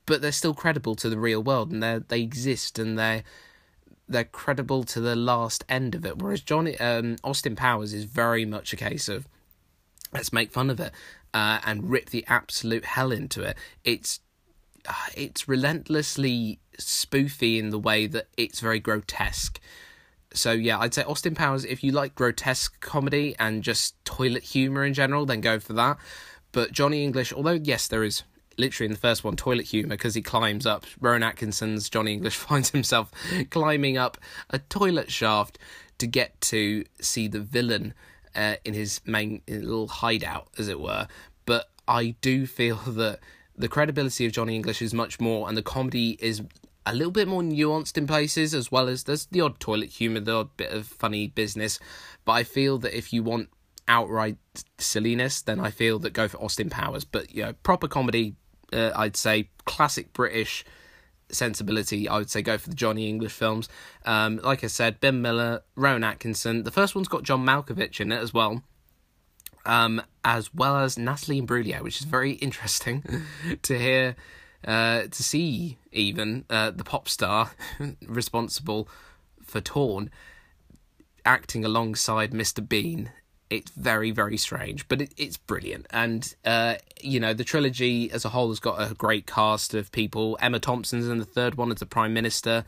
but 0.04 0.20
they're 0.20 0.30
still 0.30 0.52
credible 0.52 0.94
to 0.96 1.08
the 1.08 1.18
real 1.18 1.42
world 1.42 1.72
and 1.72 1.82
they 1.82 2.00
they 2.06 2.20
exist 2.20 2.78
and 2.78 2.98
they're 2.98 3.22
they're 4.06 4.24
credible 4.24 4.84
to 4.84 5.00
the 5.00 5.16
last 5.16 5.64
end 5.66 5.94
of 5.94 6.04
it. 6.04 6.18
Whereas 6.18 6.42
Johnny 6.42 6.78
um, 6.80 7.16
Austin 7.24 7.56
Powers 7.56 7.94
is 7.94 8.04
very 8.04 8.44
much 8.44 8.74
a 8.74 8.76
case 8.76 9.08
of 9.08 9.26
let's 10.12 10.34
make 10.34 10.50
fun 10.52 10.68
of 10.68 10.80
it 10.80 10.92
uh, 11.32 11.60
and 11.64 11.88
rip 11.90 12.10
the 12.10 12.26
absolute 12.28 12.84
hell 12.84 13.10
into 13.10 13.42
it. 13.42 13.56
It's 13.84 14.20
uh, 14.86 14.92
it's 15.14 15.48
relentlessly 15.48 16.58
spoofy 16.80 17.58
in 17.58 17.70
the 17.70 17.78
way 17.78 18.06
that 18.06 18.28
it's 18.36 18.60
very 18.60 18.80
grotesque. 18.80 19.60
So 20.32 20.52
yeah, 20.52 20.78
I'd 20.78 20.94
say 20.94 21.02
Austin 21.02 21.34
Powers. 21.34 21.64
If 21.64 21.82
you 21.82 21.92
like 21.92 22.14
grotesque 22.14 22.80
comedy 22.80 23.34
and 23.38 23.62
just 23.62 24.02
toilet 24.04 24.44
humor 24.44 24.84
in 24.84 24.94
general, 24.94 25.26
then 25.26 25.40
go 25.40 25.58
for 25.58 25.72
that. 25.74 25.98
But 26.52 26.72
Johnny 26.72 27.04
English, 27.04 27.32
although 27.32 27.52
yes, 27.52 27.88
there 27.88 28.04
is 28.04 28.22
literally 28.58 28.86
in 28.86 28.92
the 28.92 28.98
first 28.98 29.24
one, 29.24 29.36
toilet 29.36 29.66
humour 29.66 29.90
because 29.90 30.14
he 30.14 30.22
climbs 30.22 30.66
up. 30.66 30.84
Rowan 31.00 31.22
Atkinson's 31.22 31.88
Johnny 31.88 32.12
English 32.12 32.36
finds 32.48 32.70
himself 32.70 33.10
climbing 33.50 33.96
up 33.96 34.18
a 34.50 34.58
toilet 34.58 35.10
shaft 35.10 35.58
to 35.98 36.06
get 36.06 36.40
to 36.40 36.84
see 37.00 37.28
the 37.28 37.40
villain 37.40 37.94
uh, 38.34 38.54
in 38.64 38.74
his 38.74 39.00
main 39.04 39.42
little 39.48 39.88
hideout, 39.88 40.48
as 40.58 40.68
it 40.68 40.80
were. 40.80 41.08
But 41.46 41.70
I 41.88 42.14
do 42.20 42.46
feel 42.46 42.76
that 42.86 43.20
the 43.56 43.68
credibility 43.68 44.26
of 44.26 44.32
Johnny 44.32 44.54
English 44.54 44.80
is 44.80 44.94
much 44.94 45.20
more, 45.20 45.48
and 45.48 45.56
the 45.56 45.62
comedy 45.62 46.16
is 46.20 46.42
a 46.90 46.94
little 46.94 47.12
bit 47.12 47.28
more 47.28 47.42
nuanced 47.42 47.96
in 47.96 48.06
places, 48.06 48.54
as 48.54 48.70
well 48.70 48.88
as 48.88 49.04
there's 49.04 49.26
the 49.26 49.40
odd 49.40 49.60
toilet 49.60 49.90
humour, 49.90 50.20
the 50.20 50.34
odd 50.34 50.56
bit 50.56 50.72
of 50.72 50.86
funny 50.86 51.28
business. 51.28 51.78
But 52.24 52.32
I 52.32 52.44
feel 52.44 52.78
that 52.78 52.96
if 52.96 53.12
you 53.12 53.22
want 53.22 53.48
outright 53.88 54.38
silliness, 54.78 55.42
then 55.42 55.60
I 55.60 55.70
feel 55.70 55.98
that 56.00 56.12
go 56.12 56.28
for 56.28 56.38
Austin 56.38 56.70
Powers. 56.70 57.04
But 57.04 57.34
you 57.34 57.42
know, 57.42 57.52
proper 57.52 57.88
comedy, 57.88 58.36
uh, 58.72 58.92
I'd 58.94 59.16
say 59.16 59.50
classic 59.64 60.12
British 60.12 60.64
sensibility, 61.32 62.08
I 62.08 62.18
would 62.18 62.30
say 62.30 62.42
go 62.42 62.58
for 62.58 62.68
the 62.68 62.74
Johnny 62.74 63.08
English 63.08 63.32
films. 63.32 63.68
Um, 64.04 64.38
like 64.42 64.64
I 64.64 64.66
said, 64.66 65.00
Ben 65.00 65.22
Miller, 65.22 65.62
Rowan 65.76 66.04
Atkinson. 66.04 66.64
The 66.64 66.70
first 66.70 66.94
one's 66.94 67.08
got 67.08 67.22
John 67.22 67.44
Malkovich 67.44 68.00
in 68.00 68.12
it 68.12 68.18
as 68.18 68.34
well. 68.34 68.62
Um, 69.66 70.02
as 70.24 70.54
well 70.54 70.78
as 70.78 70.98
Natalie 70.98 71.40
Imbruglia, 71.40 71.82
which 71.82 72.00
is 72.00 72.06
very 72.06 72.32
interesting 72.46 73.04
to 73.62 73.78
hear, 73.78 74.16
uh, 74.66 75.02
to 75.02 75.22
see 75.22 75.78
even 75.92 76.44
uh, 76.50 76.70
the 76.70 76.84
pop 76.84 77.08
star 77.08 77.52
responsible 78.06 78.88
for 79.42 79.60
Torn 79.60 80.10
acting 81.24 81.64
alongside 81.64 82.32
Mr. 82.32 82.66
Bean. 82.66 83.10
It's 83.48 83.72
very 83.72 84.12
very 84.12 84.36
strange 84.36 84.86
but 84.88 85.02
it, 85.02 85.12
it's 85.16 85.36
brilliant. 85.36 85.86
And 85.90 86.34
uh, 86.44 86.76
you 87.02 87.18
know 87.18 87.34
the 87.34 87.44
trilogy 87.44 88.10
as 88.12 88.24
a 88.24 88.28
whole 88.28 88.48
has 88.48 88.60
got 88.60 88.80
a 88.80 88.94
great 88.94 89.26
cast 89.26 89.74
of 89.74 89.90
people. 89.92 90.38
Emma 90.40 90.60
thompson's 90.60 91.08
in 91.08 91.18
the 91.18 91.24
third 91.24 91.56
one 91.56 91.72
as 91.72 91.78
the 91.78 91.86
prime 91.86 92.14
minister. 92.14 92.64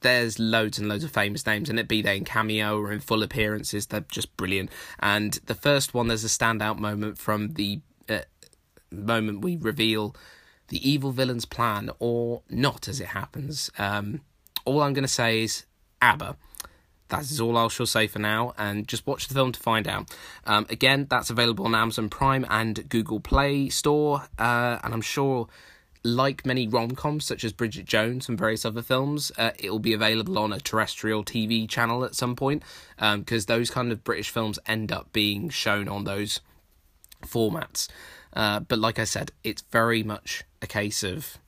There's 0.00 0.38
loads 0.38 0.78
and 0.78 0.88
loads 0.88 1.02
of 1.04 1.10
famous 1.10 1.46
names 1.46 1.70
in 1.70 1.78
it 1.78 1.88
be 1.88 2.02
they 2.02 2.18
in 2.18 2.24
cameo 2.24 2.78
or 2.78 2.92
in 2.92 3.00
full 3.00 3.22
appearances. 3.22 3.86
They're 3.86 4.04
just 4.10 4.36
brilliant. 4.36 4.70
And 5.00 5.32
the 5.46 5.54
first 5.54 5.94
one 5.94 6.08
there's 6.08 6.24
a 6.24 6.28
standout 6.28 6.78
moment 6.78 7.18
from 7.18 7.54
the 7.54 7.80
uh, 8.08 8.20
moment 8.90 9.42
we 9.42 9.56
reveal 9.56 10.14
the 10.68 10.88
evil 10.88 11.12
villain's 11.12 11.44
plan 11.44 11.90
or 11.98 12.42
not 12.48 12.88
as 12.88 13.00
it 13.00 13.08
happens 13.08 13.70
um, 13.78 14.20
all 14.64 14.82
i'm 14.82 14.92
going 14.92 15.02
to 15.02 15.08
say 15.08 15.42
is 15.42 15.64
abba 16.00 16.36
that 17.08 17.22
is 17.22 17.40
all 17.40 17.56
I 17.56 17.68
shall 17.68 17.86
say 17.86 18.06
for 18.06 18.18
now, 18.18 18.54
and 18.56 18.88
just 18.88 19.06
watch 19.06 19.28
the 19.28 19.34
film 19.34 19.52
to 19.52 19.60
find 19.60 19.86
out. 19.86 20.10
Um, 20.46 20.66
again, 20.70 21.06
that's 21.08 21.30
available 21.30 21.66
on 21.66 21.74
Amazon 21.74 22.08
Prime 22.08 22.46
and 22.48 22.88
Google 22.88 23.20
Play 23.20 23.68
Store, 23.68 24.22
uh, 24.38 24.78
and 24.82 24.94
I'm 24.94 25.02
sure, 25.02 25.48
like 26.02 26.44
many 26.46 26.66
rom 26.66 26.92
coms 26.92 27.24
such 27.24 27.44
as 27.44 27.52
Bridget 27.52 27.84
Jones 27.84 28.28
and 28.28 28.38
various 28.38 28.64
other 28.64 28.82
films, 28.82 29.30
uh, 29.38 29.50
it 29.58 29.70
will 29.70 29.78
be 29.78 29.92
available 29.92 30.38
on 30.38 30.52
a 30.52 30.60
terrestrial 30.60 31.24
TV 31.24 31.68
channel 31.68 32.04
at 32.04 32.14
some 32.14 32.36
point, 32.36 32.62
because 32.96 33.48
um, 33.48 33.56
those 33.56 33.70
kind 33.70 33.92
of 33.92 34.02
British 34.02 34.30
films 34.30 34.58
end 34.66 34.90
up 34.90 35.12
being 35.12 35.50
shown 35.50 35.88
on 35.88 36.04
those 36.04 36.40
formats. 37.22 37.88
Uh, 38.34 38.60
but 38.60 38.78
like 38.78 38.98
I 38.98 39.04
said, 39.04 39.30
it's 39.42 39.62
very 39.70 40.02
much 40.02 40.44
a 40.60 40.66
case 40.66 41.02
of 41.02 41.38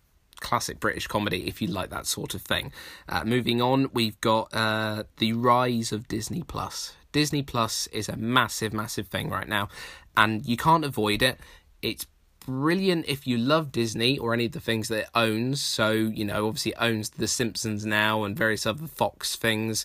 classic 0.40 0.78
British 0.78 1.06
comedy 1.06 1.48
if 1.48 1.60
you 1.60 1.68
like 1.68 1.90
that 1.90 2.06
sort 2.06 2.34
of 2.34 2.42
thing. 2.42 2.72
Uh, 3.08 3.24
moving 3.24 3.60
on, 3.60 3.90
we've 3.92 4.20
got 4.20 4.54
uh, 4.54 5.04
the 5.18 5.32
rise 5.32 5.92
of 5.92 6.08
Disney 6.08 6.42
Plus. 6.42 6.94
Disney 7.12 7.42
Plus 7.42 7.86
is 7.88 8.08
a 8.08 8.16
massive, 8.16 8.72
massive 8.72 9.08
thing 9.08 9.30
right 9.30 9.48
now, 9.48 9.68
and 10.16 10.46
you 10.46 10.56
can't 10.56 10.84
avoid 10.84 11.22
it. 11.22 11.38
It's 11.82 12.06
brilliant 12.46 13.06
if 13.08 13.26
you 13.26 13.36
love 13.36 13.72
Disney 13.72 14.18
or 14.18 14.32
any 14.32 14.46
of 14.46 14.52
the 14.52 14.60
things 14.60 14.88
that 14.88 14.98
it 15.00 15.08
owns. 15.14 15.60
So, 15.60 15.90
you 15.90 16.24
know, 16.24 16.46
obviously 16.46 16.72
it 16.72 16.78
owns 16.80 17.10
The 17.10 17.26
Simpsons 17.26 17.84
now 17.84 18.22
and 18.24 18.36
various 18.36 18.66
other 18.66 18.86
Fox 18.86 19.34
things. 19.34 19.84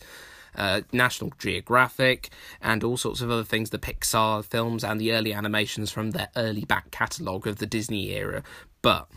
Uh, 0.55 0.81
National 0.91 1.31
Geographic, 1.39 2.29
and 2.61 2.83
all 2.83 2.97
sorts 2.97 3.21
of 3.21 3.31
other 3.31 3.43
things, 3.43 3.69
the 3.69 3.79
Pixar 3.79 4.43
films 4.43 4.83
and 4.83 4.99
the 4.99 5.13
early 5.13 5.33
animations 5.33 5.91
from 5.91 6.11
their 6.11 6.29
early 6.35 6.65
back 6.65 6.91
catalogue 6.91 7.47
of 7.47 7.57
the 7.57 7.65
Disney 7.65 8.11
era. 8.11 8.43
But 8.81 9.07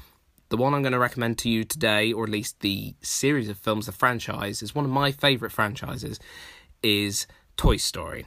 the 0.49 0.57
one 0.57 0.75
I'm 0.75 0.83
going 0.83 0.93
to 0.93 0.99
recommend 0.99 1.39
to 1.39 1.51
you 1.51 1.65
today, 1.65 2.13
or 2.13 2.25
at 2.25 2.31
least 2.31 2.61
the 2.61 2.95
series 3.01 3.49
of 3.49 3.59
films, 3.59 3.87
the 3.87 3.93
franchise, 3.93 4.63
is 4.63 4.75
one 4.75 4.85
of 4.85 4.91
my 4.91 5.11
favourite 5.11 5.53
franchises. 5.53 6.21
is 6.83 7.27
Toy 7.57 7.77
Story. 7.79 8.27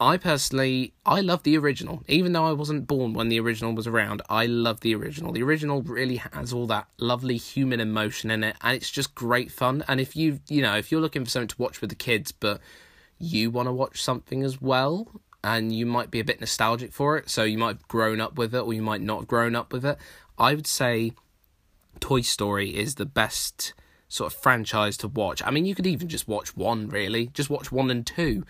I 0.00 0.16
personally, 0.16 0.94
I 1.04 1.20
love 1.20 1.42
the 1.42 1.58
original. 1.58 2.02
Even 2.08 2.32
though 2.32 2.46
I 2.46 2.52
wasn't 2.52 2.86
born 2.86 3.12
when 3.12 3.28
the 3.28 3.38
original 3.38 3.74
was 3.74 3.86
around, 3.86 4.22
I 4.30 4.46
love 4.46 4.80
the 4.80 4.94
original. 4.94 5.30
The 5.30 5.42
original 5.42 5.82
really 5.82 6.16
has 6.16 6.54
all 6.54 6.66
that 6.68 6.86
lovely 6.98 7.36
human 7.36 7.80
emotion 7.80 8.30
in 8.30 8.42
it, 8.42 8.56
and 8.62 8.74
it's 8.74 8.90
just 8.90 9.14
great 9.14 9.52
fun. 9.52 9.84
And 9.86 10.00
if 10.00 10.16
you, 10.16 10.40
you 10.48 10.62
know, 10.62 10.74
if 10.74 10.90
you're 10.90 11.02
looking 11.02 11.22
for 11.22 11.30
something 11.30 11.48
to 11.48 11.62
watch 11.62 11.82
with 11.82 11.90
the 11.90 11.96
kids, 11.96 12.32
but 12.32 12.62
you 13.18 13.50
want 13.50 13.68
to 13.68 13.72
watch 13.72 14.02
something 14.02 14.42
as 14.42 14.58
well, 14.58 15.20
and 15.44 15.70
you 15.70 15.84
might 15.84 16.10
be 16.10 16.20
a 16.20 16.24
bit 16.24 16.40
nostalgic 16.40 16.94
for 16.94 17.18
it, 17.18 17.28
so 17.28 17.44
you 17.44 17.58
might 17.58 17.76
have 17.76 17.88
grown 17.88 18.22
up 18.22 18.38
with 18.38 18.54
it, 18.54 18.60
or 18.60 18.72
you 18.72 18.82
might 18.82 19.02
not 19.02 19.18
have 19.18 19.28
grown 19.28 19.54
up 19.54 19.70
with 19.70 19.84
it, 19.84 19.98
I 20.38 20.54
would 20.54 20.66
say 20.66 21.12
Toy 22.00 22.22
Story 22.22 22.74
is 22.74 22.94
the 22.94 23.04
best 23.04 23.74
sort 24.08 24.32
of 24.32 24.40
franchise 24.40 24.96
to 24.96 25.08
watch. 25.08 25.42
I 25.44 25.50
mean, 25.50 25.66
you 25.66 25.74
could 25.74 25.86
even 25.86 26.08
just 26.08 26.26
watch 26.26 26.56
one, 26.56 26.88
really. 26.88 27.26
Just 27.26 27.50
watch 27.50 27.70
one 27.70 27.90
and 27.90 28.06
two 28.06 28.44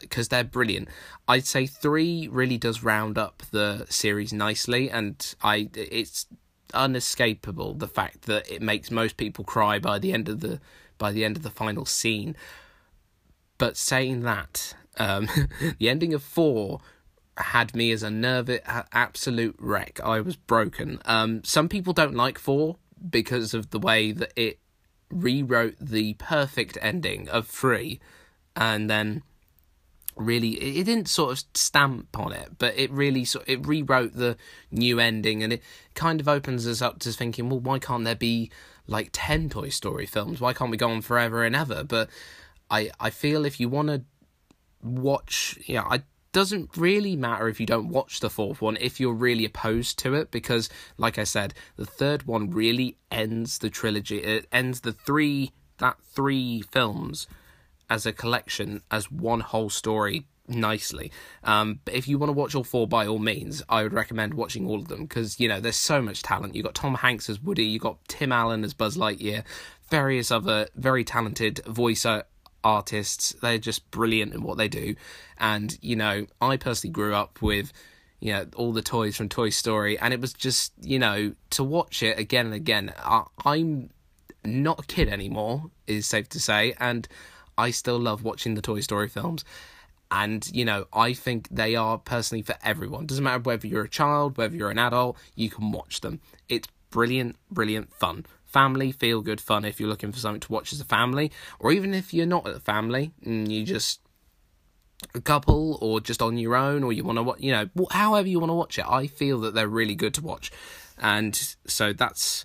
because 0.00 0.26
uh, 0.26 0.30
they're 0.30 0.44
brilliant. 0.44 0.88
I'd 1.26 1.46
say 1.46 1.66
three 1.66 2.28
really 2.28 2.58
does 2.58 2.82
round 2.82 3.16
up 3.18 3.42
the 3.50 3.86
series 3.88 4.32
nicely, 4.32 4.90
and 4.90 5.34
I 5.42 5.68
it's 5.74 6.26
unescapable 6.74 7.74
the 7.74 7.88
fact 7.88 8.22
that 8.22 8.50
it 8.50 8.60
makes 8.60 8.90
most 8.90 9.16
people 9.16 9.44
cry 9.44 9.78
by 9.78 9.98
the 9.98 10.12
end 10.12 10.28
of 10.28 10.40
the 10.40 10.60
by 10.98 11.12
the 11.12 11.24
end 11.24 11.36
of 11.36 11.42
the 11.42 11.50
final 11.50 11.86
scene. 11.86 12.36
But 13.56 13.76
saying 13.76 14.22
that, 14.22 14.74
um, 14.98 15.28
the 15.78 15.88
ending 15.88 16.14
of 16.14 16.22
four 16.22 16.80
had 17.36 17.74
me 17.74 17.92
as 17.92 18.02
a 18.02 18.10
nervous 18.10 18.60
absolute 18.92 19.56
wreck. 19.58 20.00
I 20.02 20.20
was 20.20 20.36
broken. 20.36 21.00
Um, 21.04 21.44
some 21.44 21.68
people 21.68 21.92
don't 21.92 22.14
like 22.14 22.38
four 22.38 22.76
because 23.10 23.54
of 23.54 23.70
the 23.70 23.78
way 23.78 24.12
that 24.12 24.32
it 24.34 24.58
rewrote 25.10 25.76
the 25.80 26.14
perfect 26.14 26.76
ending 26.80 27.28
of 27.28 27.46
three, 27.46 28.00
and 28.56 28.90
then 28.90 29.22
really 30.20 30.50
it 30.78 30.84
didn't 30.84 31.08
sort 31.08 31.32
of 31.32 31.44
stamp 31.54 32.18
on 32.18 32.32
it 32.32 32.50
but 32.58 32.76
it 32.76 32.90
really 32.90 33.24
sort 33.24 33.48
it 33.48 33.64
rewrote 33.66 34.14
the 34.14 34.36
new 34.70 34.98
ending 34.98 35.42
and 35.42 35.52
it 35.52 35.62
kind 35.94 36.20
of 36.20 36.28
opens 36.28 36.66
us 36.66 36.82
up 36.82 36.98
to 36.98 37.12
thinking 37.12 37.48
well 37.48 37.60
why 37.60 37.78
can't 37.78 38.04
there 38.04 38.14
be 38.14 38.50
like 38.88 39.10
10 39.12 39.50
toy 39.50 39.68
story 39.68 40.06
films? 40.06 40.40
Why 40.40 40.54
can't 40.54 40.70
we 40.70 40.76
go 40.76 40.90
on 40.90 41.02
forever 41.02 41.44
and 41.44 41.54
ever? 41.54 41.84
But 41.84 42.08
i 42.70 42.90
i 43.00 43.10
feel 43.10 43.44
if 43.44 43.58
you 43.58 43.68
want 43.68 43.88
to 43.88 44.02
watch 44.82 45.58
yeah 45.66 45.82
i 45.88 46.02
doesn't 46.32 46.76
really 46.76 47.16
matter 47.16 47.48
if 47.48 47.58
you 47.58 47.64
don't 47.64 47.88
watch 47.88 48.20
the 48.20 48.28
fourth 48.28 48.60
one 48.60 48.76
if 48.80 49.00
you're 49.00 49.14
really 49.14 49.46
opposed 49.46 49.98
to 49.98 50.12
it 50.12 50.30
because 50.30 50.68
like 50.98 51.18
i 51.18 51.24
said 51.24 51.54
the 51.76 51.86
third 51.86 52.24
one 52.24 52.50
really 52.50 52.96
ends 53.10 53.58
the 53.58 53.70
trilogy 53.70 54.18
it 54.18 54.46
ends 54.52 54.82
the 54.82 54.92
three 54.92 55.50
that 55.78 55.96
three 56.02 56.60
films 56.60 57.26
as 57.90 58.06
a 58.06 58.12
collection 58.12 58.82
as 58.90 59.10
one 59.10 59.40
whole 59.40 59.70
story 59.70 60.26
nicely. 60.48 61.12
Um, 61.44 61.80
but 61.84 61.94
if 61.94 62.08
you 62.08 62.18
want 62.18 62.28
to 62.28 62.34
watch 62.34 62.54
all 62.54 62.64
four, 62.64 62.88
by 62.88 63.06
all 63.06 63.18
means, 63.18 63.62
I 63.68 63.82
would 63.82 63.92
recommend 63.92 64.34
watching 64.34 64.66
all 64.66 64.76
of 64.76 64.88
them 64.88 65.02
because 65.02 65.38
you 65.38 65.48
know 65.48 65.60
there's 65.60 65.76
so 65.76 66.00
much 66.00 66.22
talent. 66.22 66.54
You 66.54 66.62
got 66.62 66.74
Tom 66.74 66.94
Hanks 66.94 67.28
as 67.28 67.40
Woody, 67.40 67.64
you 67.64 67.78
got 67.78 67.98
Tim 68.08 68.32
Allen 68.32 68.64
as 68.64 68.74
Buzz 68.74 68.96
Lightyear, 68.96 69.44
various 69.90 70.30
other 70.30 70.68
very 70.74 71.04
talented 71.04 71.60
voice 71.66 72.06
artists. 72.64 73.34
They're 73.40 73.58
just 73.58 73.90
brilliant 73.90 74.34
in 74.34 74.42
what 74.42 74.58
they 74.58 74.68
do, 74.68 74.94
and 75.38 75.76
you 75.80 75.96
know 75.96 76.26
I 76.40 76.56
personally 76.56 76.92
grew 76.92 77.14
up 77.14 77.42
with. 77.42 77.72
You 78.20 78.32
know 78.32 78.46
all 78.56 78.72
the 78.72 78.82
toys 78.82 79.16
from 79.16 79.28
Toy 79.28 79.50
Story, 79.50 79.96
and 79.96 80.12
it 80.12 80.20
was 80.20 80.32
just 80.32 80.72
you 80.82 80.98
know 80.98 81.34
to 81.50 81.62
watch 81.62 82.02
it 82.02 82.18
again 82.18 82.46
and 82.46 82.54
again. 82.54 82.92
I, 82.98 83.22
I'm 83.44 83.90
not 84.44 84.80
a 84.80 84.86
kid 84.86 85.08
anymore, 85.08 85.70
is 85.86 86.06
safe 86.06 86.28
to 86.30 86.40
say, 86.40 86.74
and 86.80 87.06
I 87.58 87.72
still 87.72 87.98
love 87.98 88.22
watching 88.22 88.54
the 88.54 88.62
Toy 88.62 88.80
Story 88.80 89.08
films. 89.08 89.44
And, 90.10 90.48
you 90.54 90.64
know, 90.64 90.86
I 90.92 91.12
think 91.12 91.48
they 91.50 91.76
are 91.76 91.98
personally 91.98 92.40
for 92.40 92.54
everyone. 92.62 93.04
Doesn't 93.04 93.22
matter 93.22 93.42
whether 93.42 93.66
you're 93.66 93.84
a 93.84 93.88
child, 93.90 94.38
whether 94.38 94.56
you're 94.56 94.70
an 94.70 94.78
adult, 94.78 95.18
you 95.34 95.50
can 95.50 95.70
watch 95.70 96.00
them. 96.00 96.20
It's 96.48 96.68
brilliant, 96.90 97.36
brilliant 97.50 97.92
fun. 97.92 98.24
Family, 98.46 98.92
feel 98.92 99.20
good 99.20 99.40
fun 99.40 99.66
if 99.66 99.78
you're 99.78 99.90
looking 99.90 100.12
for 100.12 100.18
something 100.18 100.40
to 100.40 100.52
watch 100.52 100.72
as 100.72 100.80
a 100.80 100.84
family, 100.84 101.30
or 101.58 101.72
even 101.72 101.92
if 101.92 102.14
you're 102.14 102.24
not 102.24 102.48
a 102.48 102.58
family 102.58 103.12
and 103.22 103.52
you 103.52 103.64
just 103.64 104.00
a 105.14 105.20
couple 105.20 105.78
or 105.80 106.00
just 106.00 106.22
on 106.22 106.38
your 106.38 106.56
own 106.56 106.82
or 106.82 106.92
you 106.92 107.04
want 107.04 107.18
to 107.18 107.22
watch 107.22 107.40
you 107.40 107.52
know 107.52 107.68
however 107.92 108.26
you 108.26 108.40
want 108.40 108.50
to 108.50 108.54
watch 108.54 108.80
it 108.80 108.84
i 108.88 109.06
feel 109.06 109.38
that 109.38 109.54
they're 109.54 109.68
really 109.68 109.94
good 109.94 110.12
to 110.12 110.20
watch 110.20 110.50
and 110.98 111.54
so 111.66 111.92
that's 111.92 112.44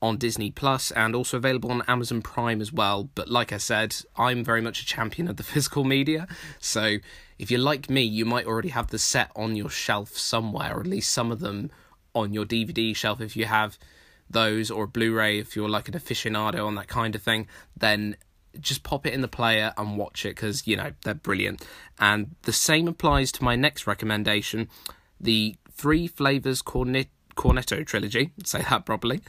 on 0.00 0.16
Disney 0.16 0.50
Plus 0.50 0.90
and 0.92 1.14
also 1.14 1.36
available 1.36 1.72
on 1.72 1.82
Amazon 1.88 2.22
Prime 2.22 2.60
as 2.60 2.72
well. 2.72 3.10
But 3.14 3.28
like 3.28 3.52
I 3.52 3.56
said, 3.56 3.96
I'm 4.16 4.44
very 4.44 4.60
much 4.60 4.80
a 4.80 4.86
champion 4.86 5.28
of 5.28 5.36
the 5.36 5.42
physical 5.54 5.84
media. 5.84 6.26
So 6.60 6.98
if 7.38 7.50
you're 7.50 7.60
like 7.60 7.90
me, 7.90 8.02
you 8.02 8.24
might 8.24 8.46
already 8.46 8.68
have 8.68 8.88
the 8.88 8.98
set 8.98 9.30
on 9.34 9.56
your 9.56 9.70
shelf 9.70 10.16
somewhere, 10.16 10.76
or 10.76 10.80
at 10.80 10.86
least 10.86 11.12
some 11.12 11.32
of 11.32 11.40
them 11.40 11.70
on 12.14 12.32
your 12.32 12.44
DVD 12.44 12.94
shelf 12.94 13.20
if 13.20 13.36
you 13.36 13.46
have 13.46 13.78
those, 14.30 14.70
or 14.70 14.86
Blu 14.86 15.14
ray 15.14 15.38
if 15.38 15.56
you're 15.56 15.68
like 15.68 15.88
an 15.88 15.94
aficionado 15.94 16.66
on 16.66 16.74
that 16.76 16.88
kind 16.88 17.14
of 17.14 17.22
thing. 17.22 17.46
Then 17.76 18.16
just 18.60 18.82
pop 18.82 19.06
it 19.06 19.14
in 19.14 19.20
the 19.20 19.28
player 19.28 19.72
and 19.76 19.96
watch 19.96 20.24
it 20.24 20.30
because, 20.30 20.66
you 20.66 20.76
know, 20.76 20.92
they're 21.04 21.14
brilliant. 21.14 21.66
And 21.98 22.34
the 22.42 22.52
same 22.52 22.88
applies 22.88 23.32
to 23.32 23.44
my 23.44 23.56
next 23.56 23.86
recommendation 23.86 24.68
the 25.20 25.56
Three 25.72 26.06
Flavors 26.06 26.62
Cornet 26.62 27.08
Cornetto 27.38 27.86
trilogy, 27.86 28.32
say 28.44 28.62
that 28.68 28.84
properly, 28.84 29.20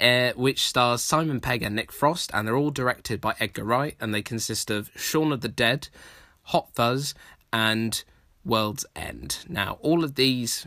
uh, 0.00 0.32
which 0.32 0.66
stars 0.66 1.00
Simon 1.00 1.40
Pegg 1.40 1.62
and 1.62 1.76
Nick 1.76 1.92
Frost, 1.92 2.32
and 2.34 2.46
they're 2.46 2.56
all 2.56 2.72
directed 2.72 3.20
by 3.20 3.36
Edgar 3.38 3.62
Wright, 3.62 3.96
and 4.00 4.12
they 4.12 4.20
consist 4.20 4.68
of 4.68 4.90
Shaun 4.96 5.30
of 5.30 5.42
the 5.42 5.48
Dead, 5.48 5.88
Hot 6.46 6.74
Fuzz, 6.74 7.14
and 7.52 8.02
World's 8.44 8.84
End. 8.96 9.38
Now, 9.48 9.78
all 9.80 10.02
of 10.02 10.16
these 10.16 10.66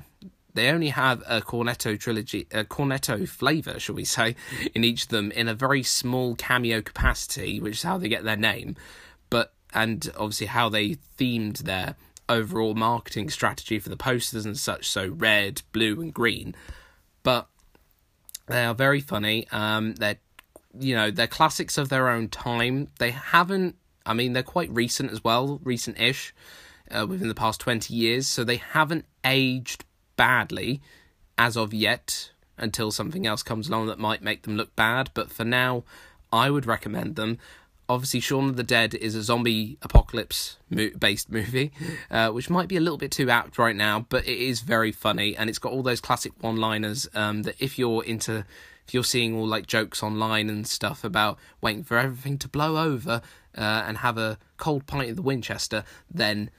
they 0.54 0.70
only 0.70 0.88
have 0.88 1.22
a 1.28 1.42
cornetto 1.42 2.00
trilogy, 2.00 2.48
a 2.50 2.64
cornetto 2.64 3.28
flavour, 3.28 3.78
shall 3.78 3.96
we 3.96 4.06
say, 4.06 4.38
in 4.74 4.86
each 4.86 5.04
of 5.04 5.10
them 5.10 5.32
in 5.32 5.50
a 5.50 5.54
very 5.54 5.84
small 5.84 6.34
cameo 6.36 6.82
capacity, 6.82 7.60
which 7.60 7.74
is 7.74 7.84
how 7.84 7.98
they 7.98 8.08
get 8.08 8.24
their 8.24 8.38
name. 8.38 8.78
But 9.30 9.54
and 9.74 10.10
obviously 10.16 10.48
how 10.48 10.70
they 10.70 10.96
themed 11.20 11.64
their 11.64 11.98
overall 12.30 12.74
marketing 12.74 13.30
strategy 13.30 13.80
for 13.80 13.90
the 13.90 13.98
posters 13.98 14.46
and 14.46 14.58
such, 14.58 14.88
so 14.88 15.10
red, 15.10 15.62
blue, 15.74 16.00
and 16.00 16.14
green 16.14 16.56
but 17.26 17.50
they 18.48 18.64
are 18.64 18.74
very 18.74 19.02
funny. 19.02 19.48
Um, 19.52 19.96
they're 19.96 20.20
you 20.80 20.96
know 20.96 21.12
they're 21.12 21.28
classics 21.28 21.78
of 21.78 21.90
their 21.90 22.08
own 22.08 22.30
time. 22.30 22.88
They 23.00 23.12
haven't. 23.12 23.76
I 24.06 24.14
mean, 24.14 24.32
they're 24.32 24.44
quite 24.44 24.70
recent 24.70 25.12
as 25.12 25.24
well, 25.24 25.60
recent-ish, 25.64 26.34
uh, 26.92 27.08
within 27.10 27.28
the 27.28 27.36
past 27.36 27.60
twenty 27.60 27.96
years. 27.96 28.28
So 28.28 28.46
they 28.46 28.58
haven't 28.58 29.06
aged 29.26 29.84
badly 30.16 30.80
as 31.38 31.58
of 31.58 31.74
yet. 31.74 32.32
Until 32.58 32.90
something 32.90 33.28
else 33.28 33.44
comes 33.44 33.68
along 33.68 33.88
that 33.88 34.00
might 34.00 34.22
make 34.22 34.44
them 34.44 34.56
look 34.56 34.74
bad, 34.78 35.10
but 35.14 35.30
for 35.30 35.44
now, 35.44 35.84
I 36.32 36.50
would 36.50 36.66
recommend 36.66 37.18
them 37.18 37.38
obviously 37.88 38.20
Shaun 38.20 38.50
of 38.50 38.56
the 38.56 38.64
Dead 38.64 38.94
is 38.94 39.16
a 39.16 39.24
zombie 39.24 39.78
apocalypse 39.82 40.58
mo- 40.70 40.92
based 40.98 41.32
movie, 41.32 41.72
uh, 42.10 42.30
which 42.30 42.50
might 42.50 42.68
be 42.68 42.78
a 42.78 42.80
little 42.80 42.98
bit 42.98 43.12
too 43.12 43.30
apt 43.30 43.58
right 43.58 43.76
now, 43.76 44.06
but 44.10 44.28
it 44.28 44.38
is 44.38 44.62
very 44.62 44.92
funny 44.92 45.36
and 45.36 45.50
it's 45.50 45.60
got 45.60 45.72
all 45.72 45.84
those 45.84 46.02
classic 46.02 46.32
one 46.42 46.58
liners 46.58 47.08
um, 47.14 47.44
that 47.44 47.56
if 47.60 47.78
you're 47.78 48.04
into. 48.04 48.46
If 48.88 48.94
you're 48.94 49.04
seeing 49.04 49.36
all 49.36 49.48
like 49.48 49.66
jokes 49.66 50.04
online 50.04 50.48
and 50.48 50.68
stuff 50.68 51.04
about 51.04 51.40
waiting 51.60 51.84
for 51.84 51.98
everything 51.98 52.38
to 52.38 52.48
blow 52.48 52.78
over 52.78 53.20
uh, 53.58 53.84
and 53.88 53.98
have 53.98 54.20
a 54.20 54.38
cold 54.58 54.86
pint 54.86 55.10
of 55.10 55.16
the 55.16 55.24
Winchester, 55.24 55.84
then 56.08 56.52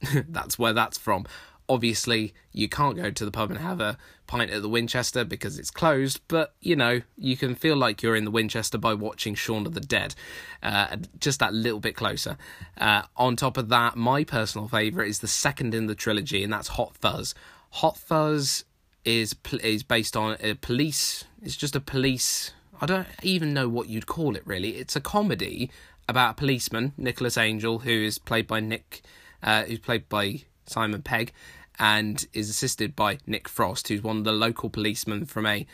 that's 0.30 0.58
where 0.58 0.72
that's 0.72 0.96
from. 0.96 1.26
Obviously, 1.68 2.32
you 2.52 2.68
can't 2.68 2.96
go 2.96 3.10
to 3.10 3.24
the 3.24 3.30
pub 3.30 3.50
and 3.50 3.58
have 3.58 3.80
a 3.80 3.98
pint 4.26 4.50
at 4.50 4.62
the 4.62 4.68
Winchester 4.68 5.24
because 5.24 5.58
it's 5.58 5.70
closed, 5.70 6.20
but 6.28 6.54
you 6.60 6.76
know, 6.76 7.02
you 7.16 7.36
can 7.36 7.54
feel 7.54 7.76
like 7.76 8.02
you're 8.02 8.16
in 8.16 8.24
the 8.24 8.30
Winchester 8.30 8.78
by 8.78 8.94
watching 8.94 9.34
Shaun 9.34 9.66
of 9.66 9.74
the 9.74 9.80
Dead, 9.80 10.14
uh, 10.62 10.96
just 11.18 11.40
that 11.40 11.52
little 11.52 11.80
bit 11.80 11.94
closer. 11.94 12.38
Uh, 12.78 13.02
on 13.16 13.36
top 13.36 13.56
of 13.56 13.68
that, 13.68 13.96
my 13.96 14.24
personal 14.24 14.68
favourite 14.68 15.08
is 15.08 15.18
the 15.18 15.28
second 15.28 15.74
in 15.74 15.86
the 15.86 15.94
trilogy, 15.94 16.42
and 16.42 16.52
that's 16.52 16.68
Hot 16.68 16.96
Fuzz. 16.96 17.34
Hot 17.70 17.96
Fuzz 17.96 18.64
is 19.04 19.34
is 19.62 19.82
based 19.82 20.16
on 20.16 20.36
a 20.40 20.54
police. 20.54 21.24
It's 21.42 21.56
just 21.56 21.76
a 21.76 21.80
police. 21.80 22.52
I 22.80 22.86
don't 22.86 23.08
even 23.22 23.52
know 23.52 23.68
what 23.68 23.88
you'd 23.88 24.06
call 24.06 24.36
it 24.36 24.42
really. 24.46 24.76
It's 24.76 24.96
a 24.96 25.00
comedy 25.00 25.70
about 26.08 26.30
a 26.30 26.34
policeman, 26.34 26.92
Nicholas 26.96 27.36
Angel, 27.36 27.80
who 27.80 27.90
is 27.90 28.18
played 28.18 28.46
by 28.46 28.60
Nick, 28.60 29.02
uh, 29.42 29.64
who's 29.64 29.80
played 29.80 30.08
by 30.08 30.42
Simon 30.66 31.02
Pegg, 31.02 31.32
and 31.78 32.26
is 32.32 32.50
assisted 32.50 32.96
by 32.96 33.18
Nick 33.26 33.48
Frost, 33.48 33.88
who's 33.88 34.02
one 34.02 34.18
of 34.18 34.24
the 34.24 34.32
local 34.32 34.68
policemen 34.68 35.24
from 35.26 35.46
a, 35.46 35.66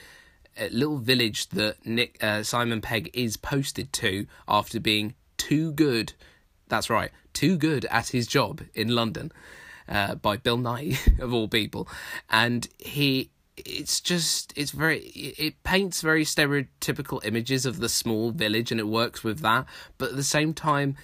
a 0.58 0.68
little 0.68 0.98
village 0.98 1.48
that 1.50 1.84
Nick 1.86 2.22
uh, 2.22 2.42
Simon 2.42 2.80
Pegg 2.80 3.10
is 3.14 3.36
posted 3.36 3.92
to 3.94 4.26
after 4.46 4.78
being 4.78 5.14
too 5.36 5.72
good. 5.72 6.12
That's 6.68 6.90
right, 6.90 7.10
too 7.32 7.56
good 7.56 7.84
at 7.86 8.08
his 8.08 8.26
job 8.26 8.62
in 8.74 8.88
London 8.88 9.32
uh, 9.88 10.16
by 10.16 10.36
Bill 10.36 10.58
Nighy 10.58 11.18
of 11.18 11.32
all 11.32 11.48
people, 11.48 11.88
and 12.30 12.68
he. 12.78 13.30
It's 13.56 14.00
just, 14.00 14.52
it's 14.56 14.72
very, 14.72 14.98
it 14.98 15.62
paints 15.62 16.00
very 16.00 16.24
stereotypical 16.24 17.24
images 17.24 17.64
of 17.64 17.78
the 17.78 17.88
small 17.88 18.32
village 18.32 18.72
and 18.72 18.80
it 18.80 18.88
works 18.88 19.22
with 19.22 19.38
that. 19.42 19.66
But 19.96 20.08
at 20.10 20.16
the 20.16 20.24
same 20.24 20.54
time, 20.54 20.96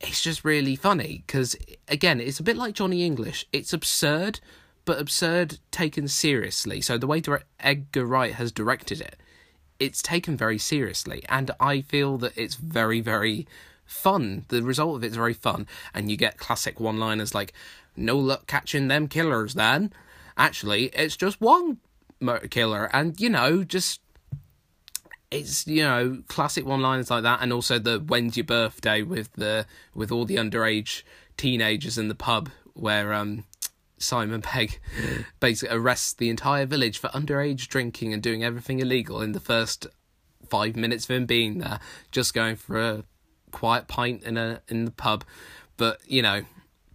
it's 0.00 0.22
just 0.22 0.44
really 0.44 0.76
funny 0.76 1.22
because 1.26 1.56
again, 1.88 2.20
it's 2.20 2.40
a 2.40 2.44
bit 2.44 2.56
like 2.56 2.74
Johnny 2.74 3.04
English. 3.04 3.46
It's 3.52 3.72
absurd, 3.72 4.40
but 4.84 5.00
absurd 5.00 5.58
taken 5.70 6.08
seriously. 6.08 6.80
So 6.80 6.98
the 6.98 7.06
way 7.06 7.20
direct- 7.20 7.46
Edgar 7.60 8.04
Wright 8.04 8.34
has 8.34 8.52
directed 8.52 9.00
it, 9.00 9.16
it's 9.78 10.02
taken 10.02 10.36
very 10.36 10.58
seriously, 10.58 11.22
and 11.28 11.50
I 11.60 11.82
feel 11.82 12.18
that 12.18 12.36
it's 12.36 12.54
very, 12.54 13.00
very 13.00 13.46
fun. 13.84 14.44
The 14.48 14.62
result 14.62 14.96
of 14.96 15.04
it's 15.04 15.16
very 15.16 15.34
fun, 15.34 15.66
and 15.94 16.10
you 16.10 16.16
get 16.16 16.38
classic 16.38 16.80
one-liners 16.80 17.34
like, 17.34 17.52
"No 17.94 18.16
luck 18.16 18.46
catching 18.46 18.88
them 18.88 19.06
killers." 19.08 19.54
Then, 19.54 19.92
actually, 20.36 20.86
it's 20.86 21.16
just 21.16 21.40
one 21.40 21.78
killer, 22.50 22.88
and 22.92 23.20
you 23.20 23.28
know, 23.28 23.64
just 23.64 24.00
it's 25.30 25.66
you 25.66 25.82
know 25.82 26.22
classic 26.28 26.64
one 26.64 26.80
liners 26.80 27.10
like 27.10 27.22
that 27.22 27.40
and 27.42 27.52
also 27.52 27.78
the 27.78 27.98
when's 27.98 28.36
your 28.36 28.44
birthday 28.44 29.02
with 29.02 29.32
the 29.32 29.66
with 29.94 30.12
all 30.12 30.24
the 30.24 30.36
underage 30.36 31.02
teenagers 31.36 31.98
in 31.98 32.08
the 32.08 32.14
pub 32.14 32.48
where 32.74 33.12
um 33.12 33.44
Simon 33.98 34.42
Pegg 34.42 34.78
basically 35.40 35.74
arrests 35.74 36.12
the 36.12 36.28
entire 36.28 36.66
village 36.66 36.98
for 36.98 37.08
underage 37.08 37.68
drinking 37.68 38.12
and 38.12 38.22
doing 38.22 38.44
everything 38.44 38.78
illegal 38.78 39.22
in 39.22 39.32
the 39.32 39.40
first 39.40 39.86
five 40.48 40.76
minutes 40.76 41.04
of 41.04 41.10
him 41.16 41.26
being 41.26 41.58
there, 41.58 41.80
just 42.10 42.34
going 42.34 42.56
for 42.56 42.80
a 42.80 43.04
quiet 43.50 43.88
pint 43.88 44.22
in 44.22 44.36
a 44.36 44.60
in 44.68 44.84
the 44.84 44.90
pub. 44.90 45.24
But 45.76 46.00
you 46.06 46.22
know, 46.22 46.44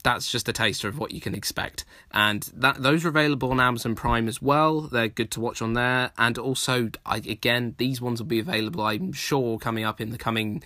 that's 0.02 0.32
just 0.32 0.50
a 0.50 0.54
taster 0.54 0.88
of 0.88 0.98
what 0.98 1.12
you 1.12 1.22
can 1.22 1.36
expect. 1.36 1.86
And 2.12 2.44
that 2.54 2.82
those 2.82 3.06
are 3.06 3.10
available 3.10 3.52
on 3.52 3.60
Amazon 3.60 3.96
Prime 3.96 4.28
as 4.28 4.42
well. 4.42 4.82
They're 4.82 5.08
good 5.08 5.32
to 5.32 5.40
watch 5.40 5.62
on 5.62 5.74
there. 5.74 6.12
And 6.18 6.38
also, 6.38 6.90
I, 7.06 7.18
again, 7.18 7.76
these 7.78 8.02
ones 8.02 8.22
will 8.22 8.28
be 8.28 8.40
available, 8.40 8.84
I'm 8.84 9.14
sure, 9.14 9.58
coming 9.58 9.84
up 9.84 10.02
in 10.02 10.12
the 10.12 10.18
coming 10.18 10.64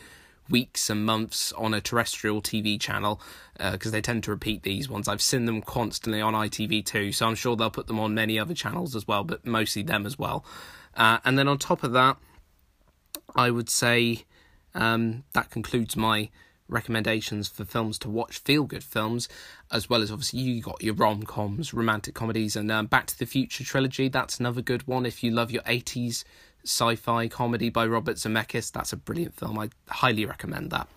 weeks 0.50 0.90
and 0.90 1.06
months 1.06 1.52
on 1.54 1.74
a 1.74 1.82
terrestrial 1.82 2.42
TV 2.42 2.80
channel 2.80 3.20
because 3.58 3.92
uh, 3.92 3.96
they 3.96 4.02
tend 4.02 4.24
to 4.24 4.32
repeat 4.32 4.64
these 4.64 4.90
ones. 4.90 5.08
I've 5.08 5.22
seen 5.22 5.46
them 5.46 5.62
constantly 5.62 6.22
on 6.22 6.34
ITV2, 6.34 7.14
so 7.16 7.28
I'm 7.28 7.36
sure 7.36 7.56
they'll 7.56 7.72
put 7.72 7.88
them 7.88 8.00
on 8.00 8.14
many 8.14 8.38
other 8.38 8.54
channels 8.54 8.96
as 8.96 9.08
well, 9.08 9.24
but 9.24 9.46
mostly 9.46 9.82
them 9.82 10.06
as 10.06 10.20
well. 10.20 10.46
Uh, 10.96 11.20
and 11.26 11.38
then 11.38 11.48
on 11.48 11.58
top 11.58 11.84
of 11.84 11.94
that, 11.94 12.18
I 13.36 13.50
would 13.50 13.70
say 13.70 14.26
um, 14.74 15.24
that 15.34 15.50
concludes 15.50 15.96
my 15.96 16.30
recommendations 16.68 17.48
for 17.48 17.66
films 17.66 18.00
to 18.00 18.10
watch, 18.10 18.40
feel 18.40 18.64
good 18.64 18.84
films, 18.84 19.30
as 19.72 19.90
well 19.90 20.02
as 20.02 20.12
obviously 20.12 20.40
you 20.40 20.62
got 20.62 20.84
your 20.84 20.96
rom 20.96 21.24
coms, 21.24 21.74
romantic 21.74 22.14
comedies, 22.14 22.56
and 22.56 22.72
um, 22.72 22.88
Back 22.88 23.08
to 23.08 23.20
the 23.20 23.26
Future 23.26 23.64
trilogy. 23.64 24.08
That's 24.08 24.40
another 24.40 24.62
good 24.62 24.88
one 24.88 25.06
if 25.06 25.24
you 25.24 25.32
love 25.32 25.52
your 25.52 25.64
80s 25.64 26.24
sci 26.64 26.96
fi 26.96 27.28
comedy 27.28 27.70
by 27.70 27.86
Robert 27.86 28.18
Zemeckis. 28.18 28.72
That's 28.72 28.94
a 28.94 28.98
brilliant 28.98 29.36
film. 29.36 29.60
I 29.60 29.70
highly 29.88 30.26
recommend 30.26 30.72
that. 30.72 30.88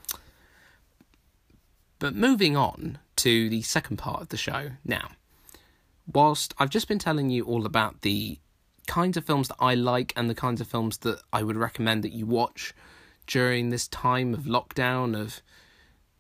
But 1.99 2.15
moving 2.15 2.57
on 2.57 2.99
to 3.17 3.51
the 3.51 3.63
second 3.63 3.99
part 3.99 4.23
of 4.23 4.29
the 4.29 4.37
show 4.37 4.71
now. 4.85 5.11
Whilst 6.11 6.55
I've 6.59 6.71
just 6.71 6.89
been 6.89 6.99
telling 6.99 7.29
you 7.29 7.45
all 7.45 7.67
about 7.67 8.01
the 8.01 8.39
kinds 8.87 9.17
of 9.17 9.25
films 9.27 9.49
that 9.49 9.57
I 9.61 9.75
like 9.75 10.13
and 10.17 10.31
the 10.31 10.35
kinds 10.35 10.61
of 10.61 10.67
films 10.67 10.99
that 10.99 11.21
I 11.33 11.43
would 11.43 11.57
recommend 11.57 12.03
that 12.05 12.13
you 12.13 12.25
watch 12.25 12.73
during 13.27 13.69
this 13.69 13.87
time 13.89 14.33
of 14.33 14.41
lockdown, 14.41 15.21
of 15.21 15.43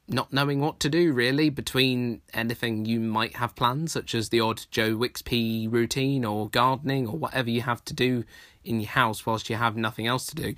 not 0.08 0.32
knowing 0.32 0.60
what 0.60 0.80
to 0.80 0.88
do 0.88 1.12
really 1.12 1.50
between 1.50 2.22
anything 2.32 2.84
you 2.84 2.98
might 2.98 3.36
have 3.36 3.54
planned, 3.54 3.90
such 3.90 4.14
as 4.14 4.30
the 4.30 4.40
odd 4.40 4.64
Joe 4.70 4.96
Wicks 4.96 5.22
PE 5.22 5.66
routine 5.66 6.24
or 6.24 6.48
gardening 6.48 7.06
or 7.06 7.18
whatever 7.18 7.50
you 7.50 7.62
have 7.62 7.84
to 7.86 7.94
do 7.94 8.24
in 8.64 8.80
your 8.80 8.90
house 8.90 9.26
whilst 9.26 9.50
you 9.50 9.56
have 9.56 9.76
nothing 9.76 10.06
else 10.06 10.26
to 10.26 10.34
do. 10.34 10.54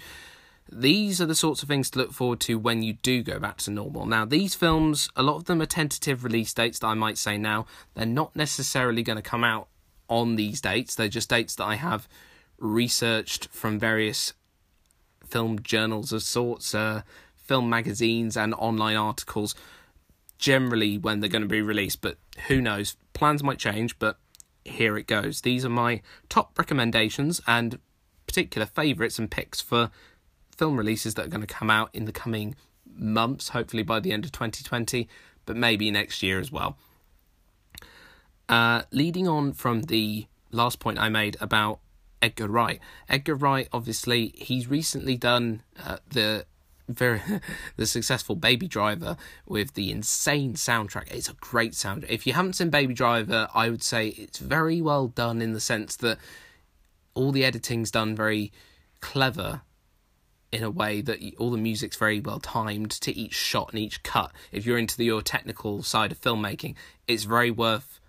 These 0.73 1.21
are 1.21 1.26
the 1.26 1.35
sorts 1.35 1.62
of 1.62 1.69
things 1.69 1.90
to 1.90 1.99
look 1.99 2.12
forward 2.12 2.38
to 2.40 2.59
when 2.59 2.83
you 2.83 2.92
do 2.92 3.25
go 3.25 3.40
back 3.40 3.59
to 3.59 3.72
normal. 3.72 4.07
Now, 4.07 4.25
these 4.25 4.55
films, 4.55 5.11
a 5.16 5.22
lot 5.22 5.37
of 5.37 5.44
them 5.46 5.61
are 5.61 5.66
tentative 5.66 6.22
release 6.22 6.55
dates 6.55 6.79
that 6.79 6.87
I 6.87 6.94
might 6.94 7.18
say 7.18 7.37
now. 7.37 7.66
They're 7.94 8.07
not 8.07 8.37
necessarily 8.37 9.03
going 9.03 9.16
to 9.16 9.22
come 9.22 9.42
out 9.42 9.66
on 10.09 10.37
these 10.37 10.61
dates, 10.61 10.94
they're 10.94 11.09
just 11.09 11.31
dates 11.31 11.55
that 11.55 11.64
I 11.64 11.77
have 11.77 12.09
researched 12.59 13.48
from 13.53 13.79
various 13.79 14.35
film 15.25 15.62
journals 15.62 16.12
of 16.12 16.22
sorts, 16.22 16.75
uh, 16.75 17.03
film 17.51 17.69
magazines, 17.69 18.37
and 18.37 18.55
online 18.55 18.95
articles. 18.95 19.57
Generally, 20.39 20.99
when 20.99 21.19
they're 21.19 21.29
going 21.29 21.43
to 21.43 21.49
be 21.49 21.61
released, 21.61 22.01
but 22.01 22.17
who 22.47 22.61
knows? 22.61 22.97
Plans 23.13 23.43
might 23.43 23.59
change, 23.59 23.99
but 23.99 24.21
here 24.65 24.97
it 24.97 25.09
goes. 25.09 25.41
These 25.41 25.65
are 25.65 25.69
my 25.69 26.01
top 26.29 26.57
recommendations 26.57 27.41
and 27.49 27.81
particular 28.29 28.67
favourites 28.67 29.19
and 29.19 29.29
picks 29.29 29.61
for 29.61 29.91
film 30.57 30.77
releases 30.77 31.15
that 31.15 31.27
are 31.27 31.29
going 31.29 31.41
to 31.41 31.53
come 31.53 31.71
out 31.71 31.91
in 31.93 32.05
the 32.05 32.13
coming 32.13 32.55
months, 32.87 33.49
hopefully 33.49 33.83
by 33.83 33.99
the 33.99 34.13
end 34.13 34.25
of 34.25 34.31
2020, 34.31 35.09
but 35.45 35.57
maybe 35.57 35.91
next 35.91 36.23
year 36.23 36.39
as 36.39 36.53
well. 36.53 36.79
Uh, 38.49 38.83
leading 38.93 39.27
on 39.27 39.53
from 39.53 39.83
the 39.83 40.29
last 40.53 40.79
point 40.79 41.01
I 41.01 41.09
made 41.09 41.37
about 41.41 41.81
Edgar 42.23 42.47
Wright. 42.47 42.79
Edgar 43.09 43.35
Wright, 43.35 43.69
obviously, 43.73 44.35
he's 44.37 44.69
recently 44.69 45.17
done 45.17 45.65
uh, 45.85 45.97
the 46.09 46.47
very 46.94 47.20
the 47.76 47.87
successful 47.87 48.37
Baby 48.37 48.68
Driver 48.68 49.16
with 49.46 49.74
the 49.74 49.90
insane 49.90 50.55
soundtrack. 50.55 51.11
It's 51.11 51.29
a 51.29 51.35
great 51.35 51.72
soundtrack. 51.72 52.11
If 52.11 52.26
you 52.26 52.33
haven't 52.33 52.55
seen 52.55 52.70
Baby 52.70 52.94
Driver, 52.94 53.48
I 53.55 53.70
would 53.70 53.83
say 53.83 54.09
it's 54.09 54.38
very 54.38 54.81
well 54.81 55.09
done 55.09 55.42
in 55.42 55.53
the 55.53 55.61
sense 55.61 55.96
that 55.96 56.18
all 57.14 57.33
the 57.33 57.44
editing's 57.44 57.90
done 57.90 58.14
very 58.14 58.53
clever 59.00 59.62
in 60.53 60.62
a 60.62 60.70
way 60.70 61.00
that 61.00 61.20
all 61.38 61.50
the 61.50 61.57
music's 61.57 61.96
very 61.96 62.20
well 62.20 62.40
timed 62.40 62.90
to 62.90 63.16
each 63.16 63.35
shot 63.35 63.70
and 63.70 63.79
each 63.79 64.03
cut. 64.03 64.33
If 64.50 64.66
you're 64.66 64.79
into 64.79 64.96
the 64.96 65.05
your 65.05 65.22
technical 65.22 65.83
side 65.83 66.12
of 66.12 66.20
filmmaking, 66.20 66.74
it's 67.07 67.24
very 67.24 67.50
worth 67.50 68.00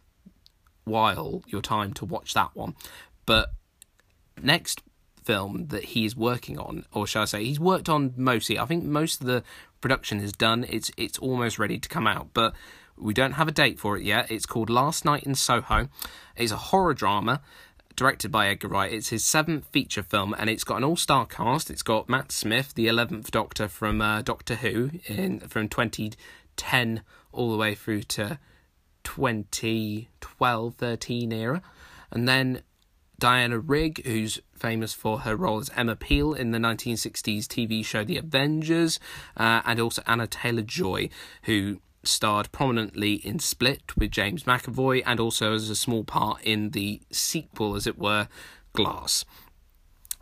while 0.83 1.43
your 1.47 1.61
time 1.61 1.93
to 1.93 2.05
watch 2.05 2.33
that 2.33 2.55
one. 2.55 2.75
But 3.25 3.53
next 4.41 4.81
film 5.31 5.67
that 5.67 5.85
he 5.85 6.03
is 6.03 6.13
working 6.13 6.59
on, 6.59 6.83
or 6.91 7.07
shall 7.07 7.21
I 7.21 7.25
say, 7.25 7.45
he's 7.45 7.59
worked 7.59 7.87
on 7.87 8.13
mostly. 8.17 8.59
I 8.59 8.65
think 8.65 8.83
most 8.83 9.21
of 9.21 9.27
the 9.27 9.43
production 9.79 10.19
is 10.19 10.33
done. 10.33 10.65
It's 10.67 10.91
it's 10.97 11.17
almost 11.19 11.57
ready 11.57 11.79
to 11.79 11.87
come 11.87 12.05
out, 12.05 12.27
but 12.33 12.53
we 12.97 13.13
don't 13.13 13.33
have 13.33 13.47
a 13.47 13.51
date 13.53 13.79
for 13.79 13.97
it 13.97 14.03
yet. 14.03 14.29
It's 14.29 14.45
called 14.45 14.69
Last 14.69 15.05
Night 15.05 15.23
in 15.23 15.35
Soho. 15.35 15.87
It's 16.35 16.51
a 16.51 16.57
horror 16.57 16.93
drama 16.93 17.41
directed 17.95 18.29
by 18.29 18.49
Edgar 18.49 18.67
Wright. 18.67 18.91
It's 18.91 19.07
his 19.07 19.23
seventh 19.23 19.67
feature 19.67 20.03
film, 20.03 20.35
and 20.37 20.49
it's 20.49 20.65
got 20.65 20.77
an 20.77 20.83
all-star 20.83 21.25
cast. 21.27 21.71
It's 21.71 21.81
got 21.81 22.09
Matt 22.09 22.33
Smith, 22.33 22.73
the 22.73 22.89
eleventh 22.89 23.31
Doctor 23.31 23.69
from 23.69 24.01
uh, 24.01 24.21
Doctor 24.23 24.55
Who, 24.55 24.91
in 25.05 25.39
from 25.39 25.69
2010 25.69 27.03
all 27.31 27.51
the 27.51 27.57
way 27.57 27.73
through 27.73 28.03
to 28.03 28.37
2012, 29.05 30.75
13 30.75 31.31
era, 31.31 31.61
and 32.11 32.27
then 32.27 32.63
Diana 33.21 33.59
Rigg, 33.59 34.03
who's 34.03 34.39
famous 34.55 34.95
for 34.95 35.19
her 35.19 35.35
role 35.35 35.59
as 35.59 35.69
Emma 35.77 35.95
Peel 35.95 36.33
in 36.33 36.49
the 36.49 36.57
1960s 36.57 37.45
TV 37.45 37.85
show 37.85 38.03
The 38.03 38.17
Avengers, 38.17 38.99
uh, 39.37 39.61
and 39.63 39.79
also 39.79 40.01
Anya 40.07 40.25
Taylor 40.25 40.63
Joy, 40.63 41.07
who 41.43 41.79
starred 42.03 42.51
prominently 42.51 43.13
in 43.13 43.37
Split 43.37 43.95
with 43.95 44.09
James 44.09 44.45
McAvoy 44.45 45.03
and 45.05 45.19
also 45.19 45.53
as 45.53 45.69
a 45.69 45.75
small 45.75 46.03
part 46.03 46.41
in 46.41 46.71
the 46.71 46.99
sequel, 47.11 47.75
as 47.75 47.85
it 47.85 47.99
were, 47.99 48.27
Glass. 48.73 49.23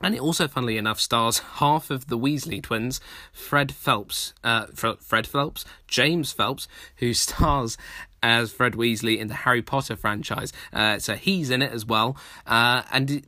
And 0.02 0.14
it 0.14 0.20
also, 0.20 0.50
funnily 0.50 0.78
enough, 0.78 1.00
stars 1.00 1.40
half 1.40 1.90
of 1.90 2.08
the 2.08 2.18
Weasley 2.18 2.62
twins, 2.62 3.00
Fred 3.32 3.72
Phelps, 3.72 4.34
uh, 4.44 4.68
Fred 4.74 5.28
Phelps, 5.28 5.66
James 5.88 6.34
Phelps, 6.34 6.68
who 6.98 7.14
stars 7.14 7.78
as 8.22 8.52
Fred 8.52 8.74
Weasley 8.74 9.18
in 9.18 9.28
the 9.28 9.34
Harry 9.34 9.62
Potter 9.62 9.96
franchise. 9.96 10.52
Uh, 10.74 11.00
so 11.00 11.16
he's 11.16 11.50
in 11.50 11.62
it 11.62 11.72
as 11.72 11.86
well. 11.86 12.18
Uh, 12.46 12.84
and 12.92 13.26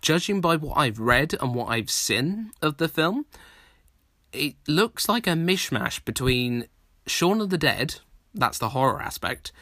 judging 0.00 0.40
by 0.40 0.56
what 0.56 0.76
I've 0.76 0.98
read 0.98 1.34
and 1.40 1.54
what 1.54 1.68
I've 1.68 1.90
seen 1.90 2.52
of 2.60 2.76
the 2.76 2.88
film, 2.88 3.26
it 4.32 4.54
looks 4.66 5.08
like 5.08 5.26
a 5.26 5.30
mishmash 5.30 6.04
between 6.04 6.66
Shaun 7.06 7.40
of 7.40 7.50
the 7.50 7.58
Dead, 7.58 7.96
that's 8.34 8.58
the 8.58 8.70
horror 8.70 9.00
aspect, 9.00 9.52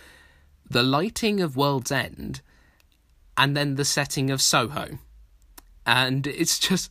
the 0.68 0.82
lighting 0.82 1.40
of 1.40 1.56
World's 1.56 1.92
End, 1.92 2.40
and 3.36 3.56
then 3.56 3.74
the 3.74 3.84
setting 3.84 4.30
of 4.30 4.40
Soho. 4.40 4.98
And 5.84 6.26
it's 6.26 6.58
just, 6.68 6.90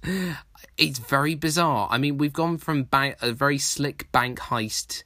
it's 0.77 0.99
very 0.99 1.35
bizarre. 1.35 1.87
I 1.91 1.97
mean, 1.97 2.17
we've 2.17 2.33
gone 2.33 2.57
from 2.57 2.87
a 2.93 3.31
very 3.31 3.57
slick 3.57 4.11
bank 4.11 4.39
heist 4.39 5.03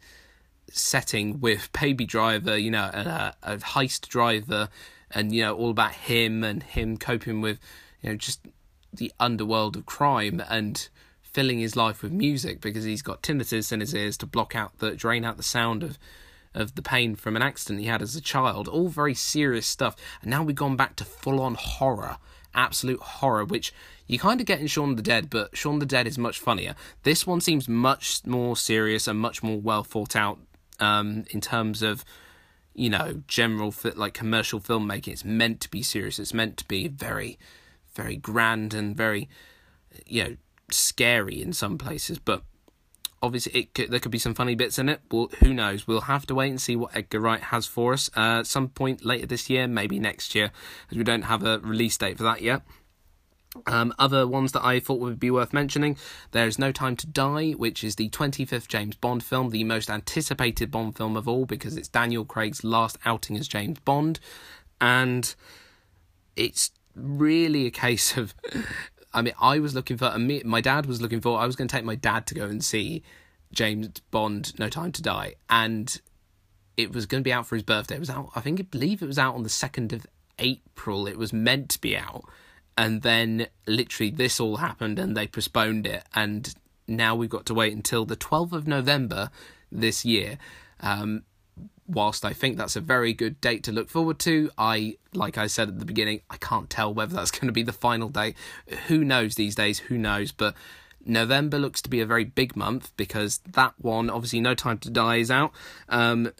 setting 0.71 1.39
with 1.39 1.71
Baby 1.71 2.06
Driver, 2.06 2.58
you 2.58 2.71
know, 2.71 2.84
a, 2.84 3.36
a 3.43 3.58
heist 3.58 4.08
driver, 4.08 4.69
and 5.12 5.34
you 5.34 5.43
know 5.43 5.56
all 5.56 5.69
about 5.69 5.93
him 5.93 6.43
and 6.43 6.63
him 6.63 6.97
coping 6.97 7.41
with, 7.41 7.60
you 8.01 8.10
know, 8.10 8.15
just 8.15 8.41
the 8.93 9.12
underworld 9.19 9.75
of 9.75 9.86
crime 9.86 10.41
and 10.49 10.89
filling 11.21 11.60
his 11.60 11.75
life 11.75 12.01
with 12.01 12.12
music 12.12 12.62
because 12.62 12.86
he's 12.86 13.01
got 13.01 13.21
tinnitus 13.21 13.71
in 13.71 13.82
his 13.82 13.93
ears 13.93 14.17
to 14.17 14.25
block 14.25 14.56
out 14.56 14.78
the 14.80 14.95
drain 14.95 15.25
out 15.25 15.36
the 15.38 15.43
sound 15.43 15.84
of 15.84 15.97
of 16.56 16.75
the 16.75 16.82
pain 16.82 17.15
from 17.15 17.36
an 17.36 17.41
accident 17.41 17.82
he 17.82 17.88
had 17.88 18.01
as 18.01 18.15
a 18.15 18.21
child. 18.21 18.67
All 18.67 18.88
very 18.88 19.13
serious 19.13 19.67
stuff. 19.67 19.95
And 20.21 20.32
now 20.32 20.41
we've 20.41 20.56
gone 20.56 20.78
back 20.78 20.95
to 20.95 21.06
full 21.06 21.41
on 21.41 21.56
horror, 21.56 22.17
absolute 22.54 23.01
horror, 23.01 23.43
which 23.43 23.73
you 24.08 24.17
kind 24.17 24.39
of 24.39 24.47
get 24.47 24.62
in 24.62 24.67
Shaun 24.67 24.95
the 24.95 25.01
Dead, 25.01 25.30
but 25.30 25.56
Shaun 25.56 25.80
the 25.80 25.86
Dead 25.86 26.08
is 26.08 26.17
much 26.17 26.39
funnier. 26.39 26.75
This 27.04 27.28
one 27.28 27.41
seems 27.41 27.67
much 27.67 28.25
more 28.25 28.56
serious 28.56 29.08
and 29.08 29.19
much 29.19 29.43
more 29.43 29.60
well 29.60 29.84
thought 29.84 30.15
out 30.15 30.39
um, 30.80 31.26
in 31.30 31.42
terms 31.42 31.82
of 31.82 32.04
you 32.76 32.90
know 32.90 33.22
general 33.28 33.74
like 33.96 34.14
commercial 34.14 34.60
filmmaking. 34.60 35.10
It's 35.10 35.26
meant 35.26 35.62
to 35.62 35.70
be 35.70 35.82
serious. 35.82 36.20
It's 36.20 36.34
meant 36.34 36.58
to 36.58 36.66
be 36.66 36.88
very, 36.88 37.40
very 37.96 38.18
grand 38.18 38.74
and 38.74 38.96
very, 38.96 39.30
you 40.06 40.24
know, 40.24 40.36
scary 40.70 41.42
in 41.42 41.54
some 41.54 41.78
places. 41.78 42.20
But 42.20 42.44
obviously, 43.22 43.62
it 43.62 43.74
could, 43.74 43.92
there 43.92 44.00
could 44.00 44.12
be 44.12 44.20
some 44.20 44.34
funny 44.34 44.56
bits 44.56 44.78
in 44.78 44.90
it. 44.90 45.02
Well, 45.12 45.30
who 45.40 45.54
knows? 45.54 45.88
We'll 45.88 46.02
have 46.02 46.26
to 46.28 46.36
wait 46.36 46.50
and 46.50 46.62
see 46.62 46.76
what 46.76 46.96
Edgar 46.96 47.20
Wright 47.20 47.42
has 47.42 47.66
for 47.66 47.94
us. 47.94 48.10
Uh, 48.16 48.40
at 48.40 48.48
some 48.48 48.70
point 48.70 49.06
later 49.06 49.26
this 49.26 49.50
year, 49.50 49.68
maybe 49.68 50.00
next 50.00 50.36
year, 50.36 50.52
as 50.92 50.98
we 50.98 51.04
don't 51.04 51.24
have 51.24 51.44
a 51.44 51.60
release 51.60 51.98
date 51.98 52.18
for 52.18 52.24
that 52.24 52.42
yet. 52.42 52.62
Um, 53.68 53.94
other 53.98 54.28
ones 54.28 54.52
that 54.52 54.63
I 54.63 54.80
thought 54.80 55.00
would 55.00 55.20
be 55.20 55.32
worth 55.32 55.54
mentioning 55.54 55.98
there's 56.32 56.60
No 56.60 56.72
Time 56.72 56.96
to 56.98 57.08
Die, 57.08 57.52
which 57.52 57.84
is 57.84 57.96
the 57.96 58.10
25th 58.10 58.68
James 58.68 58.96
Bond 58.96 59.24
film, 59.24 59.50
the 59.50 59.63
most 59.63 59.89
anticipated 59.89 60.72
Bond 60.72 60.96
film 60.96 61.15
of 61.15 61.28
all 61.28 61.46
because 61.46 61.78
it's 61.78 61.88
Daniel 61.88 62.26
Craig's 62.26 62.63
last 62.63 62.98
outing 63.06 63.38
as 63.38 63.48
James 63.48 63.80
Bond. 63.80 64.20
And 64.80 65.34
it's 66.36 66.72
really 66.96 67.65
a 67.65 67.72
case 67.72 68.18
of. 68.18 68.34
I 69.13 69.22
mean, 69.22 69.34
I 69.39 69.60
was 69.60 69.74
looking 69.74 69.98
for. 69.98 70.13
My 70.18 70.60
dad 70.60 70.86
was 70.86 71.02
looking 71.02 71.22
for. 71.22 71.39
I 71.39 71.46
was 71.46 71.56
going 71.56 71.70
to 71.70 71.76
take 71.76 71.86
my 71.86 71.96
dad 71.96 72.28
to 72.28 72.36
go 72.36 72.46
and 72.46 72.62
see 72.62 73.02
James 73.54 74.02
Bond, 74.12 74.58
No 74.60 74.70
Time 74.70 74.91
to 74.91 75.02
Die. 75.02 75.36
And 75.50 76.02
it 76.78 76.94
was 76.94 77.06
going 77.06 77.24
to 77.24 77.28
be 77.28 77.34
out 77.34 77.48
for 77.48 77.56
his 77.56 77.63
birthday. 77.63 77.96
It 77.96 78.00
was 78.00 78.10
out, 78.10 78.30
I 78.36 78.41
think, 78.41 78.60
I 78.60 78.63
believe 78.63 79.02
it 79.02 79.08
was 79.08 79.18
out 79.18 79.36
on 79.36 79.44
the 79.44 79.50
2nd 79.50 79.94
of 79.94 80.06
April. 80.39 81.08
It 81.08 81.18
was 81.18 81.32
meant 81.32 81.70
to 81.70 81.82
be 81.82 81.98
out 81.98 82.26
and 82.78 83.02
then 83.02 83.48
literally 83.68 84.12
this 84.12 84.40
all 84.40 84.58
happened 84.58 85.00
and 85.00 85.16
they 85.16 85.28
postponed 85.28 85.88
it. 85.88 86.04
And 86.14 86.54
now 86.88 87.16
we've 87.16 87.30
got 87.30 87.46
to 87.48 87.54
wait 87.54 87.74
until 87.74 88.06
the 88.06 88.18
12th 88.18 88.52
of 88.52 88.68
november 88.68 89.30
this 89.72 90.06
year. 90.06 90.38
Um, 90.82 91.24
whilst 91.88 92.26
i 92.26 92.34
think 92.34 92.58
that's 92.58 92.76
a 92.76 92.82
very 92.82 93.14
good 93.14 93.40
date 93.40 93.64
to 93.64 93.72
look 93.72 93.92
forward 93.92 94.18
to 94.18 94.50
i 94.58 94.98
like 95.14 95.38
i 95.38 95.46
said 95.46 95.68
at 95.68 95.78
the 95.78 95.86
beginning 95.86 96.20
i 96.32 96.38
can't 96.38 96.68
tell 96.68 96.92
whether 96.92 97.14
that's 97.14 97.30
going 97.30 97.46
to 97.46 97.52
be 97.52 97.62
the 97.62 97.72
final 97.72 98.10
day 98.10 98.34
who 98.88 99.04
knows 99.04 99.36
these 99.36 99.56
days? 99.56 99.80
Who 99.80 99.98
knows? 99.98 100.32
But 100.32 100.56
november 101.08 101.60
looks 101.60 101.82
to 101.84 101.90
be 101.90 102.02
a 102.02 102.06
very 102.06 102.24
big 102.24 102.56
month 102.56 102.92
because 102.98 103.40
that 103.52 103.74
one 103.78 104.10
obviously 104.10 104.40
no 104.40 104.56
time 104.56 104.80
to 104.80 104.90
die 104.90 105.18
is 105.18 105.30
out. 105.30 105.52
Um, 105.90 106.32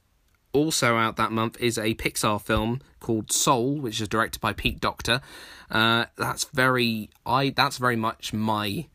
also 0.56 0.96
out 0.96 1.18
that 1.18 1.32
month 1.32 1.60
is 1.60 1.78
a 1.78 1.94
Pixar 1.96 2.42
film 2.42 2.82
called 3.00 3.32
Soul, 3.32 3.76
which 3.76 4.02
is 4.02 4.08
directed 4.08 4.42
by 4.42 4.54
Pete 4.54 4.80
Docter. 4.80 5.22
Uh, 5.70 6.06
that's 6.18 6.46
very 6.46 7.10
I 7.26 7.50
that's 7.50 7.78
very 7.78 7.96
much 7.96 8.34
my 8.34 8.88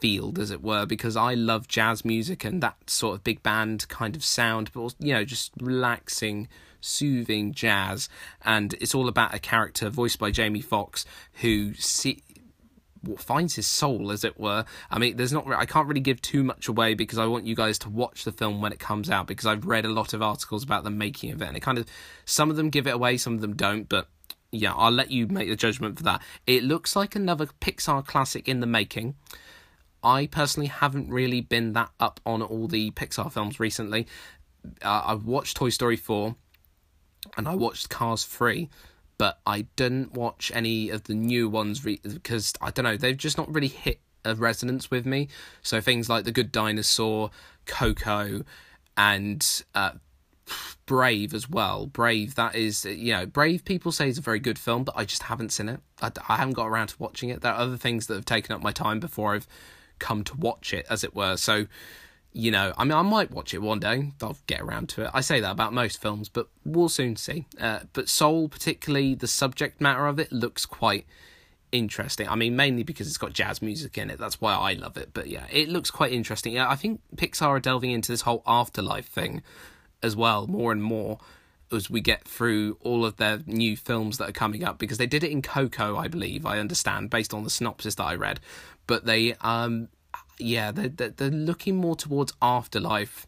field, 0.00 0.38
as 0.38 0.50
it 0.50 0.62
were, 0.62 0.86
because 0.86 1.16
I 1.16 1.34
love 1.34 1.66
jazz 1.66 2.04
music 2.04 2.44
and 2.44 2.62
that 2.62 2.90
sort 2.90 3.16
of 3.16 3.24
big 3.24 3.42
band 3.42 3.88
kind 3.88 4.14
of 4.14 4.22
sound, 4.22 4.70
but 4.74 4.94
you 4.98 5.14
know, 5.14 5.24
just 5.24 5.52
relaxing, 5.60 6.48
soothing 6.80 7.54
jazz. 7.54 8.08
And 8.44 8.74
it's 8.74 8.94
all 8.94 9.08
about 9.08 9.34
a 9.34 9.38
character 9.38 9.88
voiced 9.88 10.18
by 10.18 10.30
Jamie 10.30 10.60
Foxx 10.60 11.06
who 11.40 11.74
see, 11.74 12.22
finds 13.18 13.54
his 13.54 13.66
soul, 13.66 14.10
as 14.10 14.24
it 14.24 14.38
were. 14.38 14.64
I 14.90 14.98
mean, 14.98 15.16
there's 15.16 15.32
not. 15.32 15.46
I 15.52 15.66
can't 15.66 15.88
really 15.88 16.00
give 16.00 16.20
too 16.22 16.42
much 16.44 16.68
away 16.68 16.94
because 16.94 17.18
I 17.18 17.26
want 17.26 17.46
you 17.46 17.54
guys 17.54 17.78
to 17.80 17.88
watch 17.88 18.24
the 18.24 18.32
film 18.32 18.60
when 18.60 18.72
it 18.72 18.78
comes 18.78 19.10
out 19.10 19.26
because 19.26 19.46
I've 19.46 19.66
read 19.66 19.84
a 19.84 19.88
lot 19.88 20.12
of 20.14 20.22
articles 20.22 20.62
about 20.62 20.84
the 20.84 20.90
making 20.90 21.32
of 21.32 21.42
it, 21.42 21.48
and 21.48 21.56
it 21.56 21.60
kind 21.60 21.78
of 21.78 21.86
some 22.24 22.50
of 22.50 22.56
them 22.56 22.70
give 22.70 22.86
it 22.86 22.94
away, 22.94 23.16
some 23.16 23.34
of 23.34 23.40
them 23.40 23.54
don't, 23.54 23.88
but. 23.88 24.08
Yeah, 24.56 24.72
I'll 24.72 24.92
let 24.92 25.10
you 25.10 25.26
make 25.26 25.48
the 25.48 25.56
judgment 25.56 25.96
for 25.96 26.04
that. 26.04 26.22
It 26.46 26.62
looks 26.62 26.94
like 26.94 27.16
another 27.16 27.46
Pixar 27.60 28.06
classic 28.06 28.48
in 28.48 28.60
the 28.60 28.68
making. 28.68 29.16
I 30.04 30.26
personally 30.26 30.68
haven't 30.68 31.10
really 31.10 31.40
been 31.40 31.72
that 31.72 31.90
up 31.98 32.20
on 32.24 32.40
all 32.40 32.68
the 32.68 32.92
Pixar 32.92 33.32
films 33.32 33.58
recently. 33.58 34.06
Uh, 34.80 35.02
I've 35.06 35.24
watched 35.24 35.56
Toy 35.56 35.70
Story 35.70 35.96
4 35.96 36.36
and 37.36 37.48
I 37.48 37.54
watched 37.54 37.88
Cars 37.88 38.24
3 38.24 38.68
but 39.18 39.40
I 39.46 39.62
didn't 39.76 40.12
watch 40.14 40.50
any 40.54 40.90
of 40.90 41.04
the 41.04 41.14
new 41.14 41.48
ones 41.48 41.84
re- 41.84 42.00
because 42.02 42.52
I 42.60 42.70
don't 42.70 42.84
know 42.84 42.96
they've 42.96 43.16
just 43.16 43.38
not 43.38 43.52
really 43.52 43.68
hit 43.68 44.00
a 44.24 44.34
resonance 44.34 44.90
with 44.90 45.06
me. 45.06 45.28
So 45.62 45.80
things 45.80 46.08
like 46.08 46.24
The 46.24 46.32
Good 46.32 46.50
Dinosaur, 46.50 47.30
Coco, 47.66 48.42
and 48.96 49.64
uh, 49.74 49.92
Brave 50.86 51.34
as 51.34 51.48
well. 51.48 51.86
Brave, 51.86 52.34
that 52.34 52.54
is, 52.54 52.84
you 52.84 53.12
know, 53.12 53.26
Brave 53.26 53.64
people 53.64 53.92
say 53.92 54.08
is 54.08 54.18
a 54.18 54.22
very 54.22 54.40
good 54.40 54.58
film, 54.58 54.84
but 54.84 54.94
I 54.96 55.04
just 55.04 55.24
haven't 55.24 55.50
seen 55.50 55.68
it. 55.68 55.80
I, 56.00 56.10
I 56.28 56.36
haven't 56.36 56.54
got 56.54 56.66
around 56.66 56.88
to 56.88 56.96
watching 56.98 57.28
it. 57.28 57.40
There 57.40 57.52
are 57.52 57.60
other 57.60 57.76
things 57.76 58.06
that 58.06 58.14
have 58.14 58.24
taken 58.24 58.54
up 58.54 58.62
my 58.62 58.72
time 58.72 59.00
before 59.00 59.34
I've 59.34 59.48
come 59.98 60.24
to 60.24 60.36
watch 60.36 60.72
it, 60.72 60.86
as 60.90 61.04
it 61.04 61.14
were. 61.14 61.36
So 61.36 61.66
you 62.34 62.50
know, 62.50 62.74
I 62.76 62.82
mean, 62.82 62.92
I 62.92 63.02
might 63.02 63.30
watch 63.30 63.54
it 63.54 63.62
one 63.62 63.78
day. 63.78 64.12
I'll 64.20 64.36
get 64.48 64.60
around 64.60 64.88
to 64.90 65.04
it. 65.04 65.10
I 65.14 65.20
say 65.20 65.38
that 65.38 65.52
about 65.52 65.72
most 65.72 66.02
films, 66.02 66.28
but 66.28 66.48
we'll 66.64 66.88
soon 66.88 67.14
see. 67.14 67.46
Uh, 67.58 67.80
but 67.92 68.08
Soul, 68.08 68.48
particularly 68.48 69.14
the 69.14 69.28
subject 69.28 69.80
matter 69.80 70.06
of 70.08 70.18
it, 70.18 70.32
looks 70.32 70.66
quite 70.66 71.06
interesting. 71.70 72.28
I 72.28 72.34
mean, 72.34 72.56
mainly 72.56 72.82
because 72.82 73.06
it's 73.06 73.18
got 73.18 73.32
jazz 73.32 73.62
music 73.62 73.96
in 73.96 74.10
it. 74.10 74.18
That's 74.18 74.40
why 74.40 74.52
I 74.52 74.72
love 74.72 74.96
it. 74.96 75.10
But 75.14 75.28
yeah, 75.28 75.46
it 75.50 75.68
looks 75.68 75.92
quite 75.92 76.12
interesting. 76.12 76.54
Yeah, 76.54 76.68
I 76.68 76.74
think 76.74 77.00
Pixar 77.14 77.46
are 77.46 77.60
delving 77.60 77.92
into 77.92 78.10
this 78.10 78.22
whole 78.22 78.42
afterlife 78.48 79.06
thing 79.06 79.40
as 80.02 80.16
well, 80.16 80.48
more 80.48 80.72
and 80.72 80.82
more 80.82 81.20
as 81.70 81.88
we 81.88 82.00
get 82.00 82.26
through 82.26 82.76
all 82.80 83.04
of 83.04 83.16
their 83.16 83.40
new 83.46 83.76
films 83.76 84.18
that 84.18 84.28
are 84.28 84.32
coming 84.32 84.64
up. 84.64 84.78
Because 84.78 84.98
they 84.98 85.06
did 85.06 85.22
it 85.22 85.30
in 85.30 85.40
Coco, 85.40 85.96
I 85.96 86.08
believe. 86.08 86.44
I 86.46 86.58
understand 86.58 87.10
based 87.10 87.32
on 87.32 87.44
the 87.44 87.50
synopsis 87.50 87.94
that 87.94 88.04
I 88.04 88.16
read. 88.16 88.40
But 88.88 89.06
they 89.06 89.34
um 89.34 89.88
yeah, 90.38 90.72
they're, 90.72 90.88
they're 90.88 91.30
looking 91.30 91.76
more 91.76 91.96
towards 91.96 92.32
afterlife 92.42 93.26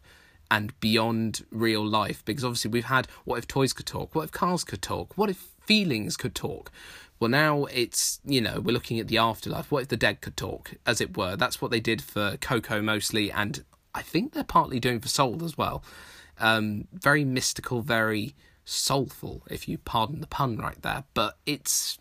and 0.49 0.77
beyond 0.79 1.45
real 1.51 1.85
life 1.85 2.23
because 2.23 2.43
obviously 2.43 2.71
we've 2.71 2.85
had 2.85 3.07
what 3.25 3.37
if 3.37 3.47
toys 3.47 3.73
could 3.73 3.85
talk, 3.85 4.15
what 4.15 4.23
if 4.23 4.31
cars 4.31 4.63
could 4.63 4.81
talk, 4.81 5.17
what 5.17 5.29
if 5.29 5.37
feelings 5.37 6.15
could 6.15 6.33
talk. 6.33 6.71
Well, 7.19 7.29
now 7.29 7.65
it's 7.65 8.19
you 8.25 8.41
know 8.41 8.59
we're 8.59 8.73
looking 8.73 8.99
at 8.99 9.07
the 9.07 9.17
afterlife. 9.17 9.71
What 9.71 9.83
if 9.83 9.87
the 9.89 9.97
dead 9.97 10.21
could 10.21 10.37
talk, 10.37 10.75
as 10.85 11.01
it 11.01 11.17
were? 11.17 11.35
That's 11.35 11.61
what 11.61 11.71
they 11.71 11.79
did 11.79 12.01
for 12.01 12.37
Coco 12.37 12.81
mostly, 12.81 13.31
and 13.31 13.63
I 13.93 14.01
think 14.03 14.33
they're 14.33 14.43
partly 14.43 14.79
doing 14.79 14.99
for 14.99 15.07
Soul 15.07 15.43
as 15.43 15.57
well. 15.57 15.83
Um, 16.39 16.87
very 16.93 17.25
mystical, 17.25 17.81
very 17.81 18.35
soulful, 18.63 19.41
if 19.49 19.67
you 19.67 19.79
pardon 19.79 20.21
the 20.21 20.27
pun 20.27 20.57
right 20.57 20.79
there. 20.83 21.05
But 21.15 21.37
it's 21.47 21.97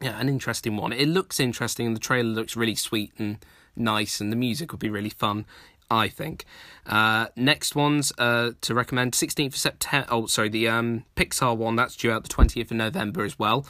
yeah, 0.00 0.20
an 0.20 0.28
interesting 0.28 0.76
one. 0.76 0.92
It 0.92 1.08
looks 1.08 1.40
interesting. 1.40 1.86
And 1.86 1.96
the 1.96 2.00
trailer 2.00 2.28
looks 2.28 2.56
really 2.56 2.74
sweet 2.74 3.12
and 3.18 3.38
nice, 3.76 4.20
and 4.20 4.30
the 4.30 4.36
music 4.36 4.72
would 4.72 4.80
be 4.80 4.90
really 4.90 5.10
fun. 5.10 5.46
I 5.90 6.08
think. 6.08 6.46
Uh, 6.86 7.26
next 7.36 7.76
ones 7.76 8.12
uh, 8.18 8.52
to 8.62 8.74
recommend: 8.74 9.12
16th 9.12 9.48
of 9.48 9.56
September. 9.56 10.08
Oh, 10.10 10.26
sorry, 10.26 10.48
the 10.48 10.68
um, 10.68 11.04
Pixar 11.14 11.56
one 11.56 11.76
that's 11.76 11.96
due 11.96 12.10
out 12.10 12.22
the 12.22 12.28
20th 12.28 12.70
of 12.70 12.76
November 12.76 13.22
as 13.24 13.38
well. 13.38 13.66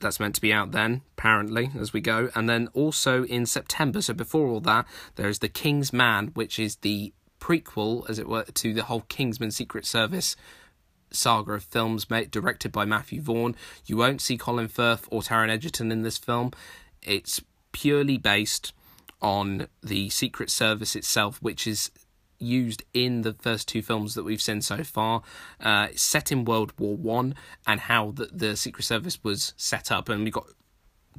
That's 0.00 0.18
meant 0.18 0.34
to 0.34 0.40
be 0.40 0.52
out 0.52 0.72
then, 0.72 1.02
apparently, 1.16 1.70
as 1.78 1.92
we 1.92 2.00
go. 2.00 2.30
And 2.34 2.48
then 2.48 2.68
also 2.74 3.24
in 3.24 3.46
September, 3.46 4.02
so 4.02 4.12
before 4.12 4.48
all 4.48 4.60
that, 4.60 4.86
there's 5.14 5.38
The 5.38 5.48
King's 5.48 5.92
Man, 5.92 6.32
which 6.34 6.58
is 6.58 6.76
the 6.76 7.12
prequel, 7.40 8.08
as 8.10 8.18
it 8.18 8.28
were, 8.28 8.42
to 8.42 8.74
the 8.74 8.82
whole 8.84 9.02
Kingsman 9.02 9.52
Secret 9.52 9.86
Service 9.86 10.34
saga 11.12 11.52
of 11.52 11.64
films 11.64 12.10
made, 12.10 12.30
directed 12.30 12.72
by 12.72 12.84
Matthew 12.84 13.20
Vaughn. 13.20 13.54
You 13.86 13.96
won't 13.96 14.20
see 14.20 14.36
Colin 14.36 14.68
Firth 14.68 15.06
or 15.10 15.20
Taron 15.22 15.50
Egerton 15.50 15.92
in 15.92 16.02
this 16.02 16.18
film. 16.18 16.52
It's 17.02 17.40
purely 17.72 18.18
based 18.18 18.72
on 19.22 19.68
the 19.82 20.10
Secret 20.10 20.50
Service 20.50 20.94
itself, 20.96 21.40
which 21.40 21.66
is 21.66 21.90
used 22.38 22.82
in 22.92 23.22
the 23.22 23.32
first 23.34 23.68
two 23.68 23.82
films 23.82 24.14
that 24.14 24.24
we've 24.24 24.42
seen 24.42 24.60
so 24.60 24.82
far. 24.82 25.22
Uh, 25.60 25.88
set 25.94 26.32
in 26.32 26.44
World 26.44 26.72
War 26.78 26.96
One 26.96 27.34
and 27.66 27.80
how 27.80 28.10
the, 28.10 28.26
the 28.32 28.56
Secret 28.56 28.84
Service 28.84 29.22
was 29.22 29.54
set 29.56 29.92
up, 29.92 30.08
and 30.08 30.24
we've 30.24 30.32
got 30.32 30.48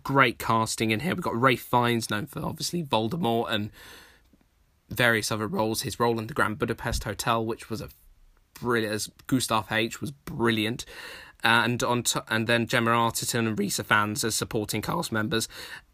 great 0.04 0.38
casting 0.38 0.92
in 0.92 1.00
here. 1.00 1.16
We've 1.16 1.24
got 1.24 1.40
Ralph 1.40 1.60
Fiennes, 1.62 2.10
known 2.10 2.26
for 2.26 2.44
obviously 2.44 2.84
Voldemort 2.84 3.52
and 3.52 3.72
various 4.90 5.32
other 5.32 5.48
roles. 5.48 5.82
His 5.82 6.00
role 6.00 6.20
in 6.20 6.28
the 6.28 6.34
Grand 6.34 6.60
Budapest 6.60 7.06
Hotel, 7.06 7.44
which 7.44 7.70
was 7.70 7.82
a 7.82 7.90
brilliant, 8.54 8.94
as 8.94 9.10
Gustav 9.28 9.72
H 9.72 10.02
was 10.02 10.12
brilliant. 10.12 10.86
And 11.46 11.84
on 11.84 12.04
to, 12.04 12.24
and 12.30 12.48
then 12.48 12.68
Gemma 12.68 12.92
Arterton 12.92 13.48
and 13.48 13.60
Rhys 13.60 13.78
Ifans 13.78 14.24
as 14.24 14.34
supporting 14.34 14.82
cast 14.82 15.12
members, 15.12 15.50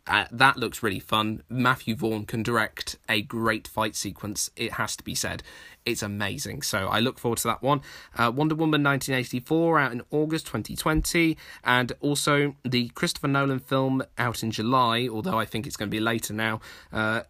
uh, 0.10 0.26
that 0.32 0.58
looks 0.58 0.82
really 0.82 1.00
fun. 1.00 1.44
Matthew 1.50 1.96
Vaughn 1.96 2.26
can 2.26 2.42
direct 2.42 2.98
a 3.08 3.22
great 3.22 3.68
fight 3.68 3.96
sequence, 3.96 4.50
it 4.56 4.74
has 4.74 4.96
to 4.96 5.04
be 5.04 5.14
said. 5.14 5.44
It's 5.86 6.02
amazing. 6.02 6.64
So 6.64 6.88
I 6.88 7.00
look 7.00 7.20
forward 7.20 7.38
to 7.40 7.48
that 7.50 7.62
one. 7.62 7.82
Uh, 8.18 8.32
Wonder 8.36 8.56
Woman 8.56 8.84
1984 8.84 9.80
out 9.80 9.92
in 9.92 10.02
August 10.10 10.48
2020, 10.48 11.38
and 11.64 11.92
also 12.02 12.56
the 12.66 12.90
Christopher 12.90 13.28
Nolan 13.28 13.60
film 13.60 14.02
out 14.18 14.42
in 14.42 14.50
July, 14.50 15.08
although 15.08 15.38
I 15.38 15.46
think 15.46 15.68
it's 15.68 15.78
going 15.78 15.90
to 15.90 15.96
be 15.96 16.02
later 16.02 16.34
now. 16.34 16.60
Uh, 16.92 17.22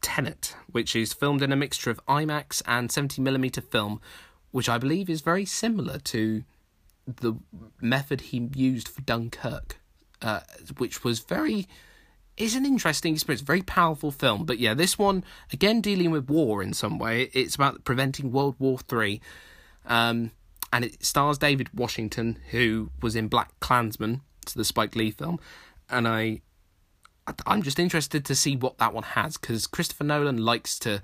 Tenet, 0.00 0.56
which 0.70 0.96
is 0.96 1.12
filmed 1.12 1.42
in 1.42 1.52
a 1.52 1.56
mixture 1.56 1.90
of 1.90 2.04
IMAX 2.06 2.62
and 2.66 2.88
70mm 2.88 3.62
film, 3.70 4.00
which 4.50 4.68
I 4.70 4.78
believe 4.78 5.10
is 5.10 5.20
very 5.20 5.44
similar 5.44 5.98
to 5.98 6.44
the 7.06 7.34
method 7.80 8.20
he 8.22 8.48
used 8.54 8.88
for 8.88 9.02
Dunkirk, 9.02 9.80
uh, 10.22 10.40
which 10.78 11.04
was 11.04 11.20
very 11.20 11.68
it's 12.36 12.54
an 12.54 12.64
interesting 12.64 13.14
experience, 13.14 13.42
very 13.42 13.62
powerful 13.62 14.10
film. 14.10 14.44
But 14.44 14.58
yeah, 14.58 14.74
this 14.74 14.98
one 14.98 15.24
again 15.52 15.80
dealing 15.80 16.10
with 16.10 16.28
war 16.28 16.62
in 16.62 16.72
some 16.72 16.98
way. 16.98 17.30
It's 17.32 17.54
about 17.54 17.84
preventing 17.84 18.32
World 18.32 18.56
War 18.58 18.78
Three, 18.78 19.20
um, 19.86 20.30
and 20.72 20.84
it 20.84 21.04
stars 21.04 21.38
David 21.38 21.68
Washington, 21.74 22.38
who 22.50 22.90
was 23.00 23.16
in 23.16 23.28
Black 23.28 23.52
Klansman, 23.60 24.22
to 24.46 24.56
the 24.56 24.64
Spike 24.64 24.96
Lee 24.96 25.10
film, 25.10 25.38
and 25.90 26.08
I, 26.08 26.40
I'm 27.46 27.62
just 27.62 27.78
interested 27.78 28.24
to 28.24 28.34
see 28.34 28.56
what 28.56 28.78
that 28.78 28.94
one 28.94 29.04
has 29.04 29.36
because 29.36 29.66
Christopher 29.66 30.04
Nolan 30.04 30.38
likes 30.38 30.78
to 30.80 31.02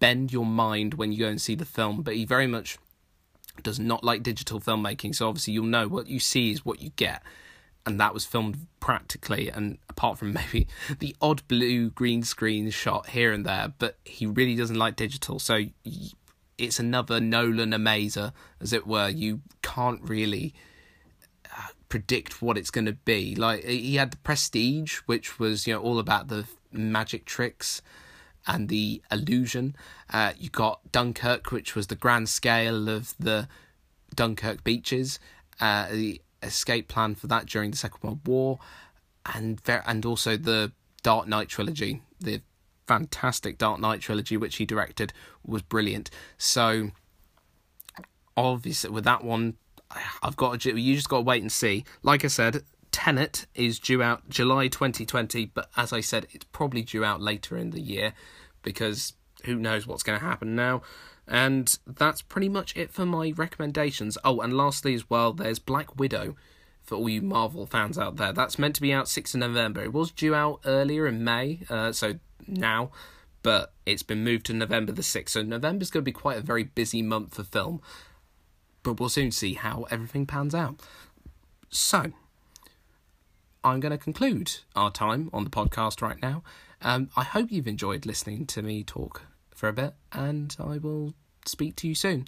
bend 0.00 0.32
your 0.32 0.46
mind 0.46 0.94
when 0.94 1.12
you 1.12 1.18
go 1.18 1.28
and 1.28 1.40
see 1.40 1.54
the 1.54 1.64
film, 1.64 2.02
but 2.02 2.16
he 2.16 2.24
very 2.24 2.46
much 2.46 2.78
does 3.62 3.78
not 3.78 4.02
like 4.02 4.22
digital 4.22 4.60
filmmaking. 4.60 5.14
So 5.14 5.28
obviously 5.28 5.54
you'll 5.54 5.66
know 5.66 5.86
what 5.86 6.08
you 6.08 6.18
see 6.18 6.50
is 6.50 6.64
what 6.64 6.82
you 6.82 6.90
get 6.96 7.22
and 7.86 8.00
that 8.00 8.14
was 8.14 8.24
filmed 8.24 8.66
practically 8.80 9.48
and 9.50 9.78
apart 9.88 10.18
from 10.18 10.32
maybe 10.52 10.66
the 10.98 11.14
odd 11.20 11.46
blue 11.48 11.90
green 11.90 12.22
screen 12.22 12.70
shot 12.70 13.10
here 13.10 13.32
and 13.32 13.44
there 13.44 13.72
but 13.78 13.96
he 14.04 14.26
really 14.26 14.54
doesn't 14.54 14.78
like 14.78 14.96
digital. 14.96 15.38
So 15.38 15.64
it's 16.56 16.78
another 16.78 17.20
nolan 17.20 17.72
amazer 17.72 18.32
as 18.60 18.72
it 18.72 18.86
were. 18.86 19.08
You 19.08 19.40
can't 19.62 20.00
really 20.02 20.54
uh, 21.56 21.68
predict 21.88 22.40
what 22.40 22.56
it's 22.56 22.70
going 22.70 22.86
to 22.86 22.92
be. 22.92 23.34
Like 23.34 23.64
he 23.64 23.96
had 23.96 24.12
the 24.12 24.18
prestige 24.18 24.98
which 25.06 25.38
was 25.38 25.66
you 25.66 25.74
know 25.74 25.80
all 25.80 25.98
about 25.98 26.28
the 26.28 26.46
magic 26.72 27.24
tricks 27.24 27.82
and 28.46 28.68
the 28.68 29.02
illusion. 29.10 29.74
Uh, 30.12 30.32
you 30.38 30.50
got 30.50 30.80
dunkirk 30.92 31.50
which 31.50 31.74
was 31.74 31.88
the 31.88 31.94
grand 31.94 32.28
scale 32.28 32.88
of 32.88 33.14
the 33.18 33.48
dunkirk 34.14 34.62
beaches. 34.64 35.18
Uh, 35.60 35.86
escape 36.44 36.88
plan 36.88 37.14
for 37.14 37.26
that 37.28 37.46
during 37.46 37.70
the 37.70 37.76
Second 37.76 38.00
World 38.02 38.20
War, 38.26 38.58
and 39.34 39.60
and 39.66 40.04
also 40.04 40.36
the 40.36 40.72
Dark 41.02 41.28
Knight 41.28 41.48
trilogy, 41.48 42.02
the 42.20 42.42
fantastic 42.86 43.58
Dark 43.58 43.80
Knight 43.80 44.00
trilogy 44.00 44.36
which 44.36 44.56
he 44.56 44.66
directed 44.66 45.12
was 45.44 45.62
brilliant. 45.62 46.10
So 46.38 46.90
obviously 48.36 48.90
with 48.90 49.04
that 49.04 49.24
one, 49.24 49.56
I've 50.22 50.36
got 50.36 50.60
to, 50.60 50.78
you 50.78 50.94
just 50.94 51.08
got 51.08 51.18
to 51.18 51.22
wait 51.22 51.42
and 51.42 51.52
see. 51.52 51.84
Like 52.02 52.24
I 52.24 52.28
said, 52.28 52.62
Tenet 52.90 53.46
is 53.54 53.78
due 53.78 54.02
out 54.02 54.28
July 54.28 54.68
2020, 54.68 55.46
but 55.46 55.70
as 55.76 55.92
I 55.92 56.00
said, 56.00 56.26
it's 56.32 56.46
probably 56.52 56.82
due 56.82 57.04
out 57.04 57.20
later 57.20 57.56
in 57.56 57.70
the 57.70 57.80
year 57.80 58.14
because 58.62 59.14
who 59.44 59.56
knows 59.56 59.86
what's 59.86 60.02
going 60.02 60.18
to 60.18 60.24
happen 60.24 60.54
now. 60.54 60.82
And 61.26 61.78
that's 61.86 62.22
pretty 62.22 62.48
much 62.48 62.76
it 62.76 62.90
for 62.90 63.06
my 63.06 63.32
recommendations. 63.36 64.18
Oh, 64.24 64.40
and 64.40 64.56
lastly, 64.56 64.94
as 64.94 65.08
well, 65.08 65.32
there's 65.32 65.58
Black 65.58 65.96
Widow 65.96 66.36
for 66.82 66.96
all 66.96 67.08
you 67.08 67.22
Marvel 67.22 67.66
fans 67.66 67.98
out 67.98 68.16
there. 68.16 68.32
That's 68.32 68.58
meant 68.58 68.74
to 68.76 68.82
be 68.82 68.92
out 68.92 69.06
6th 69.06 69.34
of 69.34 69.40
November. 69.40 69.82
It 69.82 69.92
was 69.92 70.10
due 70.10 70.34
out 70.34 70.60
earlier 70.66 71.06
in 71.06 71.24
May, 71.24 71.60
uh, 71.70 71.92
so 71.92 72.14
now, 72.46 72.90
but 73.42 73.72
it's 73.86 74.02
been 74.02 74.22
moved 74.22 74.46
to 74.46 74.52
November 74.52 74.92
the 74.92 75.02
6th. 75.02 75.30
So 75.30 75.42
November's 75.42 75.90
going 75.90 76.02
to 76.02 76.04
be 76.04 76.12
quite 76.12 76.38
a 76.38 76.42
very 76.42 76.64
busy 76.64 77.00
month 77.00 77.34
for 77.34 77.42
film. 77.42 77.80
But 78.82 79.00
we'll 79.00 79.08
soon 79.08 79.30
see 79.30 79.54
how 79.54 79.86
everything 79.90 80.26
pans 80.26 80.54
out. 80.54 80.78
So, 81.70 82.12
I'm 83.64 83.80
going 83.80 83.92
to 83.92 83.98
conclude 83.98 84.56
our 84.76 84.90
time 84.90 85.30
on 85.32 85.44
the 85.44 85.50
podcast 85.50 86.02
right 86.02 86.20
now. 86.20 86.42
Um, 86.82 87.08
I 87.16 87.24
hope 87.24 87.50
you've 87.50 87.66
enjoyed 87.66 88.04
listening 88.04 88.44
to 88.48 88.60
me 88.60 88.84
talk 88.84 89.22
for 89.54 89.68
a 89.68 89.72
bit, 89.72 89.94
and 90.12 90.54
I 90.58 90.78
will 90.78 91.14
speak 91.46 91.76
to 91.76 91.88
you 91.88 91.94
soon. 91.94 92.26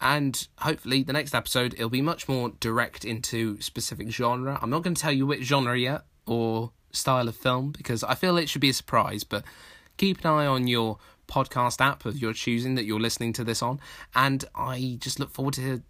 And 0.00 0.46
hopefully, 0.58 1.02
the 1.02 1.12
next 1.12 1.34
episode 1.34 1.74
it'll 1.74 1.90
be 1.90 2.02
much 2.02 2.28
more 2.28 2.52
direct 2.60 3.04
into 3.04 3.60
specific 3.60 4.10
genre. 4.10 4.58
I'm 4.60 4.70
not 4.70 4.82
going 4.82 4.94
to 4.94 5.02
tell 5.02 5.12
you 5.12 5.26
which 5.26 5.44
genre 5.44 5.78
yet 5.78 6.02
or 6.26 6.72
style 6.92 7.28
of 7.28 7.36
film 7.36 7.72
because 7.72 8.02
I 8.02 8.14
feel 8.14 8.36
it 8.36 8.48
should 8.48 8.62
be 8.62 8.70
a 8.70 8.74
surprise. 8.74 9.24
But 9.24 9.44
keep 9.96 10.20
an 10.24 10.30
eye 10.30 10.46
on 10.46 10.66
your 10.66 10.98
podcast 11.28 11.80
app 11.80 12.04
of 12.04 12.18
your 12.18 12.32
choosing 12.32 12.74
that 12.74 12.84
you're 12.84 13.00
listening 13.00 13.32
to 13.34 13.44
this 13.44 13.62
on, 13.62 13.80
and 14.14 14.44
I 14.54 14.96
just 15.00 15.20
look 15.20 15.30
forward 15.30 15.54
to 15.54 15.82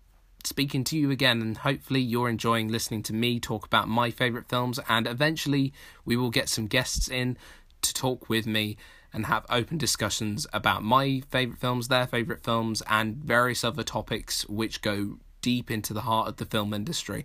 speaking 0.45 0.85
to 0.85 0.97
you 0.97 1.11
again 1.11 1.43
and 1.43 1.59
hopefully 1.59 2.01
you're 2.01 2.29
enjoying 2.29 2.69
listening 2.69 3.03
to 3.03 3.13
me 3.13 3.39
talk 3.39 3.67
about 3.67 3.89
my 3.89 4.11
favorite 4.11 4.49
films 4.49 4.81
and 4.89 5.07
eventually 5.07 5.71
we 6.07 6.17
will 6.17 6.31
get 6.31 6.49
some 6.49 6.67
guests 6.67 7.09
in 7.09 7.37
to 7.83 7.93
talk 7.93 8.29
with 8.31 8.47
me 8.47 8.77
and 9.13 9.27
have 9.27 9.45
open 9.51 9.79
discussions 9.79 10.47
about 10.53 10.83
my 10.83 11.23
favourite 11.31 11.61
films, 11.61 11.89
their 11.89 12.07
favourite 12.07 12.43
films, 12.43 12.83
and 12.89 13.17
various 13.17 13.65
other 13.65 13.83
topics 13.83 14.49
which 14.49 14.83
go 14.83 15.19
deep 15.43 15.71
into 15.71 15.93
the 15.93 16.03
heart 16.03 16.29
of 16.29 16.37
the 16.37 16.45
film 16.45 16.73
industry, 16.75 17.25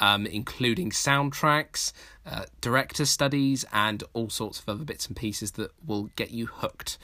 um, 0.00 0.26
including 0.26 0.90
soundtracks, 0.90 1.92
uh, 2.26 2.44
director 2.60 3.04
studies, 3.04 3.64
and 3.72 4.04
all 4.12 4.30
sorts 4.30 4.60
of 4.60 4.68
other 4.68 4.84
bits 4.84 5.06
and 5.06 5.16
pieces 5.16 5.52
that 5.52 5.70
will 5.84 6.10
get 6.16 6.30
you 6.30 6.46
hooked. 6.46 6.98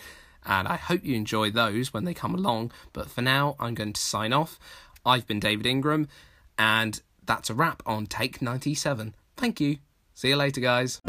And 0.44 0.66
I 0.66 0.76
hope 0.76 1.04
you 1.04 1.14
enjoy 1.14 1.50
those 1.50 1.92
when 1.92 2.04
they 2.04 2.14
come 2.14 2.34
along. 2.34 2.72
But 2.92 3.10
for 3.10 3.22
now, 3.22 3.56
I'm 3.58 3.74
going 3.74 3.92
to 3.92 4.00
sign 4.00 4.32
off. 4.32 4.58
I've 5.04 5.26
been 5.26 5.40
David 5.40 5.66
Ingram, 5.66 6.08
and 6.58 7.00
that's 7.24 7.50
a 7.50 7.54
wrap 7.54 7.82
on 7.86 8.06
Take 8.06 8.40
97. 8.40 9.14
Thank 9.36 9.60
you. 9.60 9.78
See 10.14 10.28
you 10.28 10.36
later, 10.36 10.60
guys. 10.60 11.00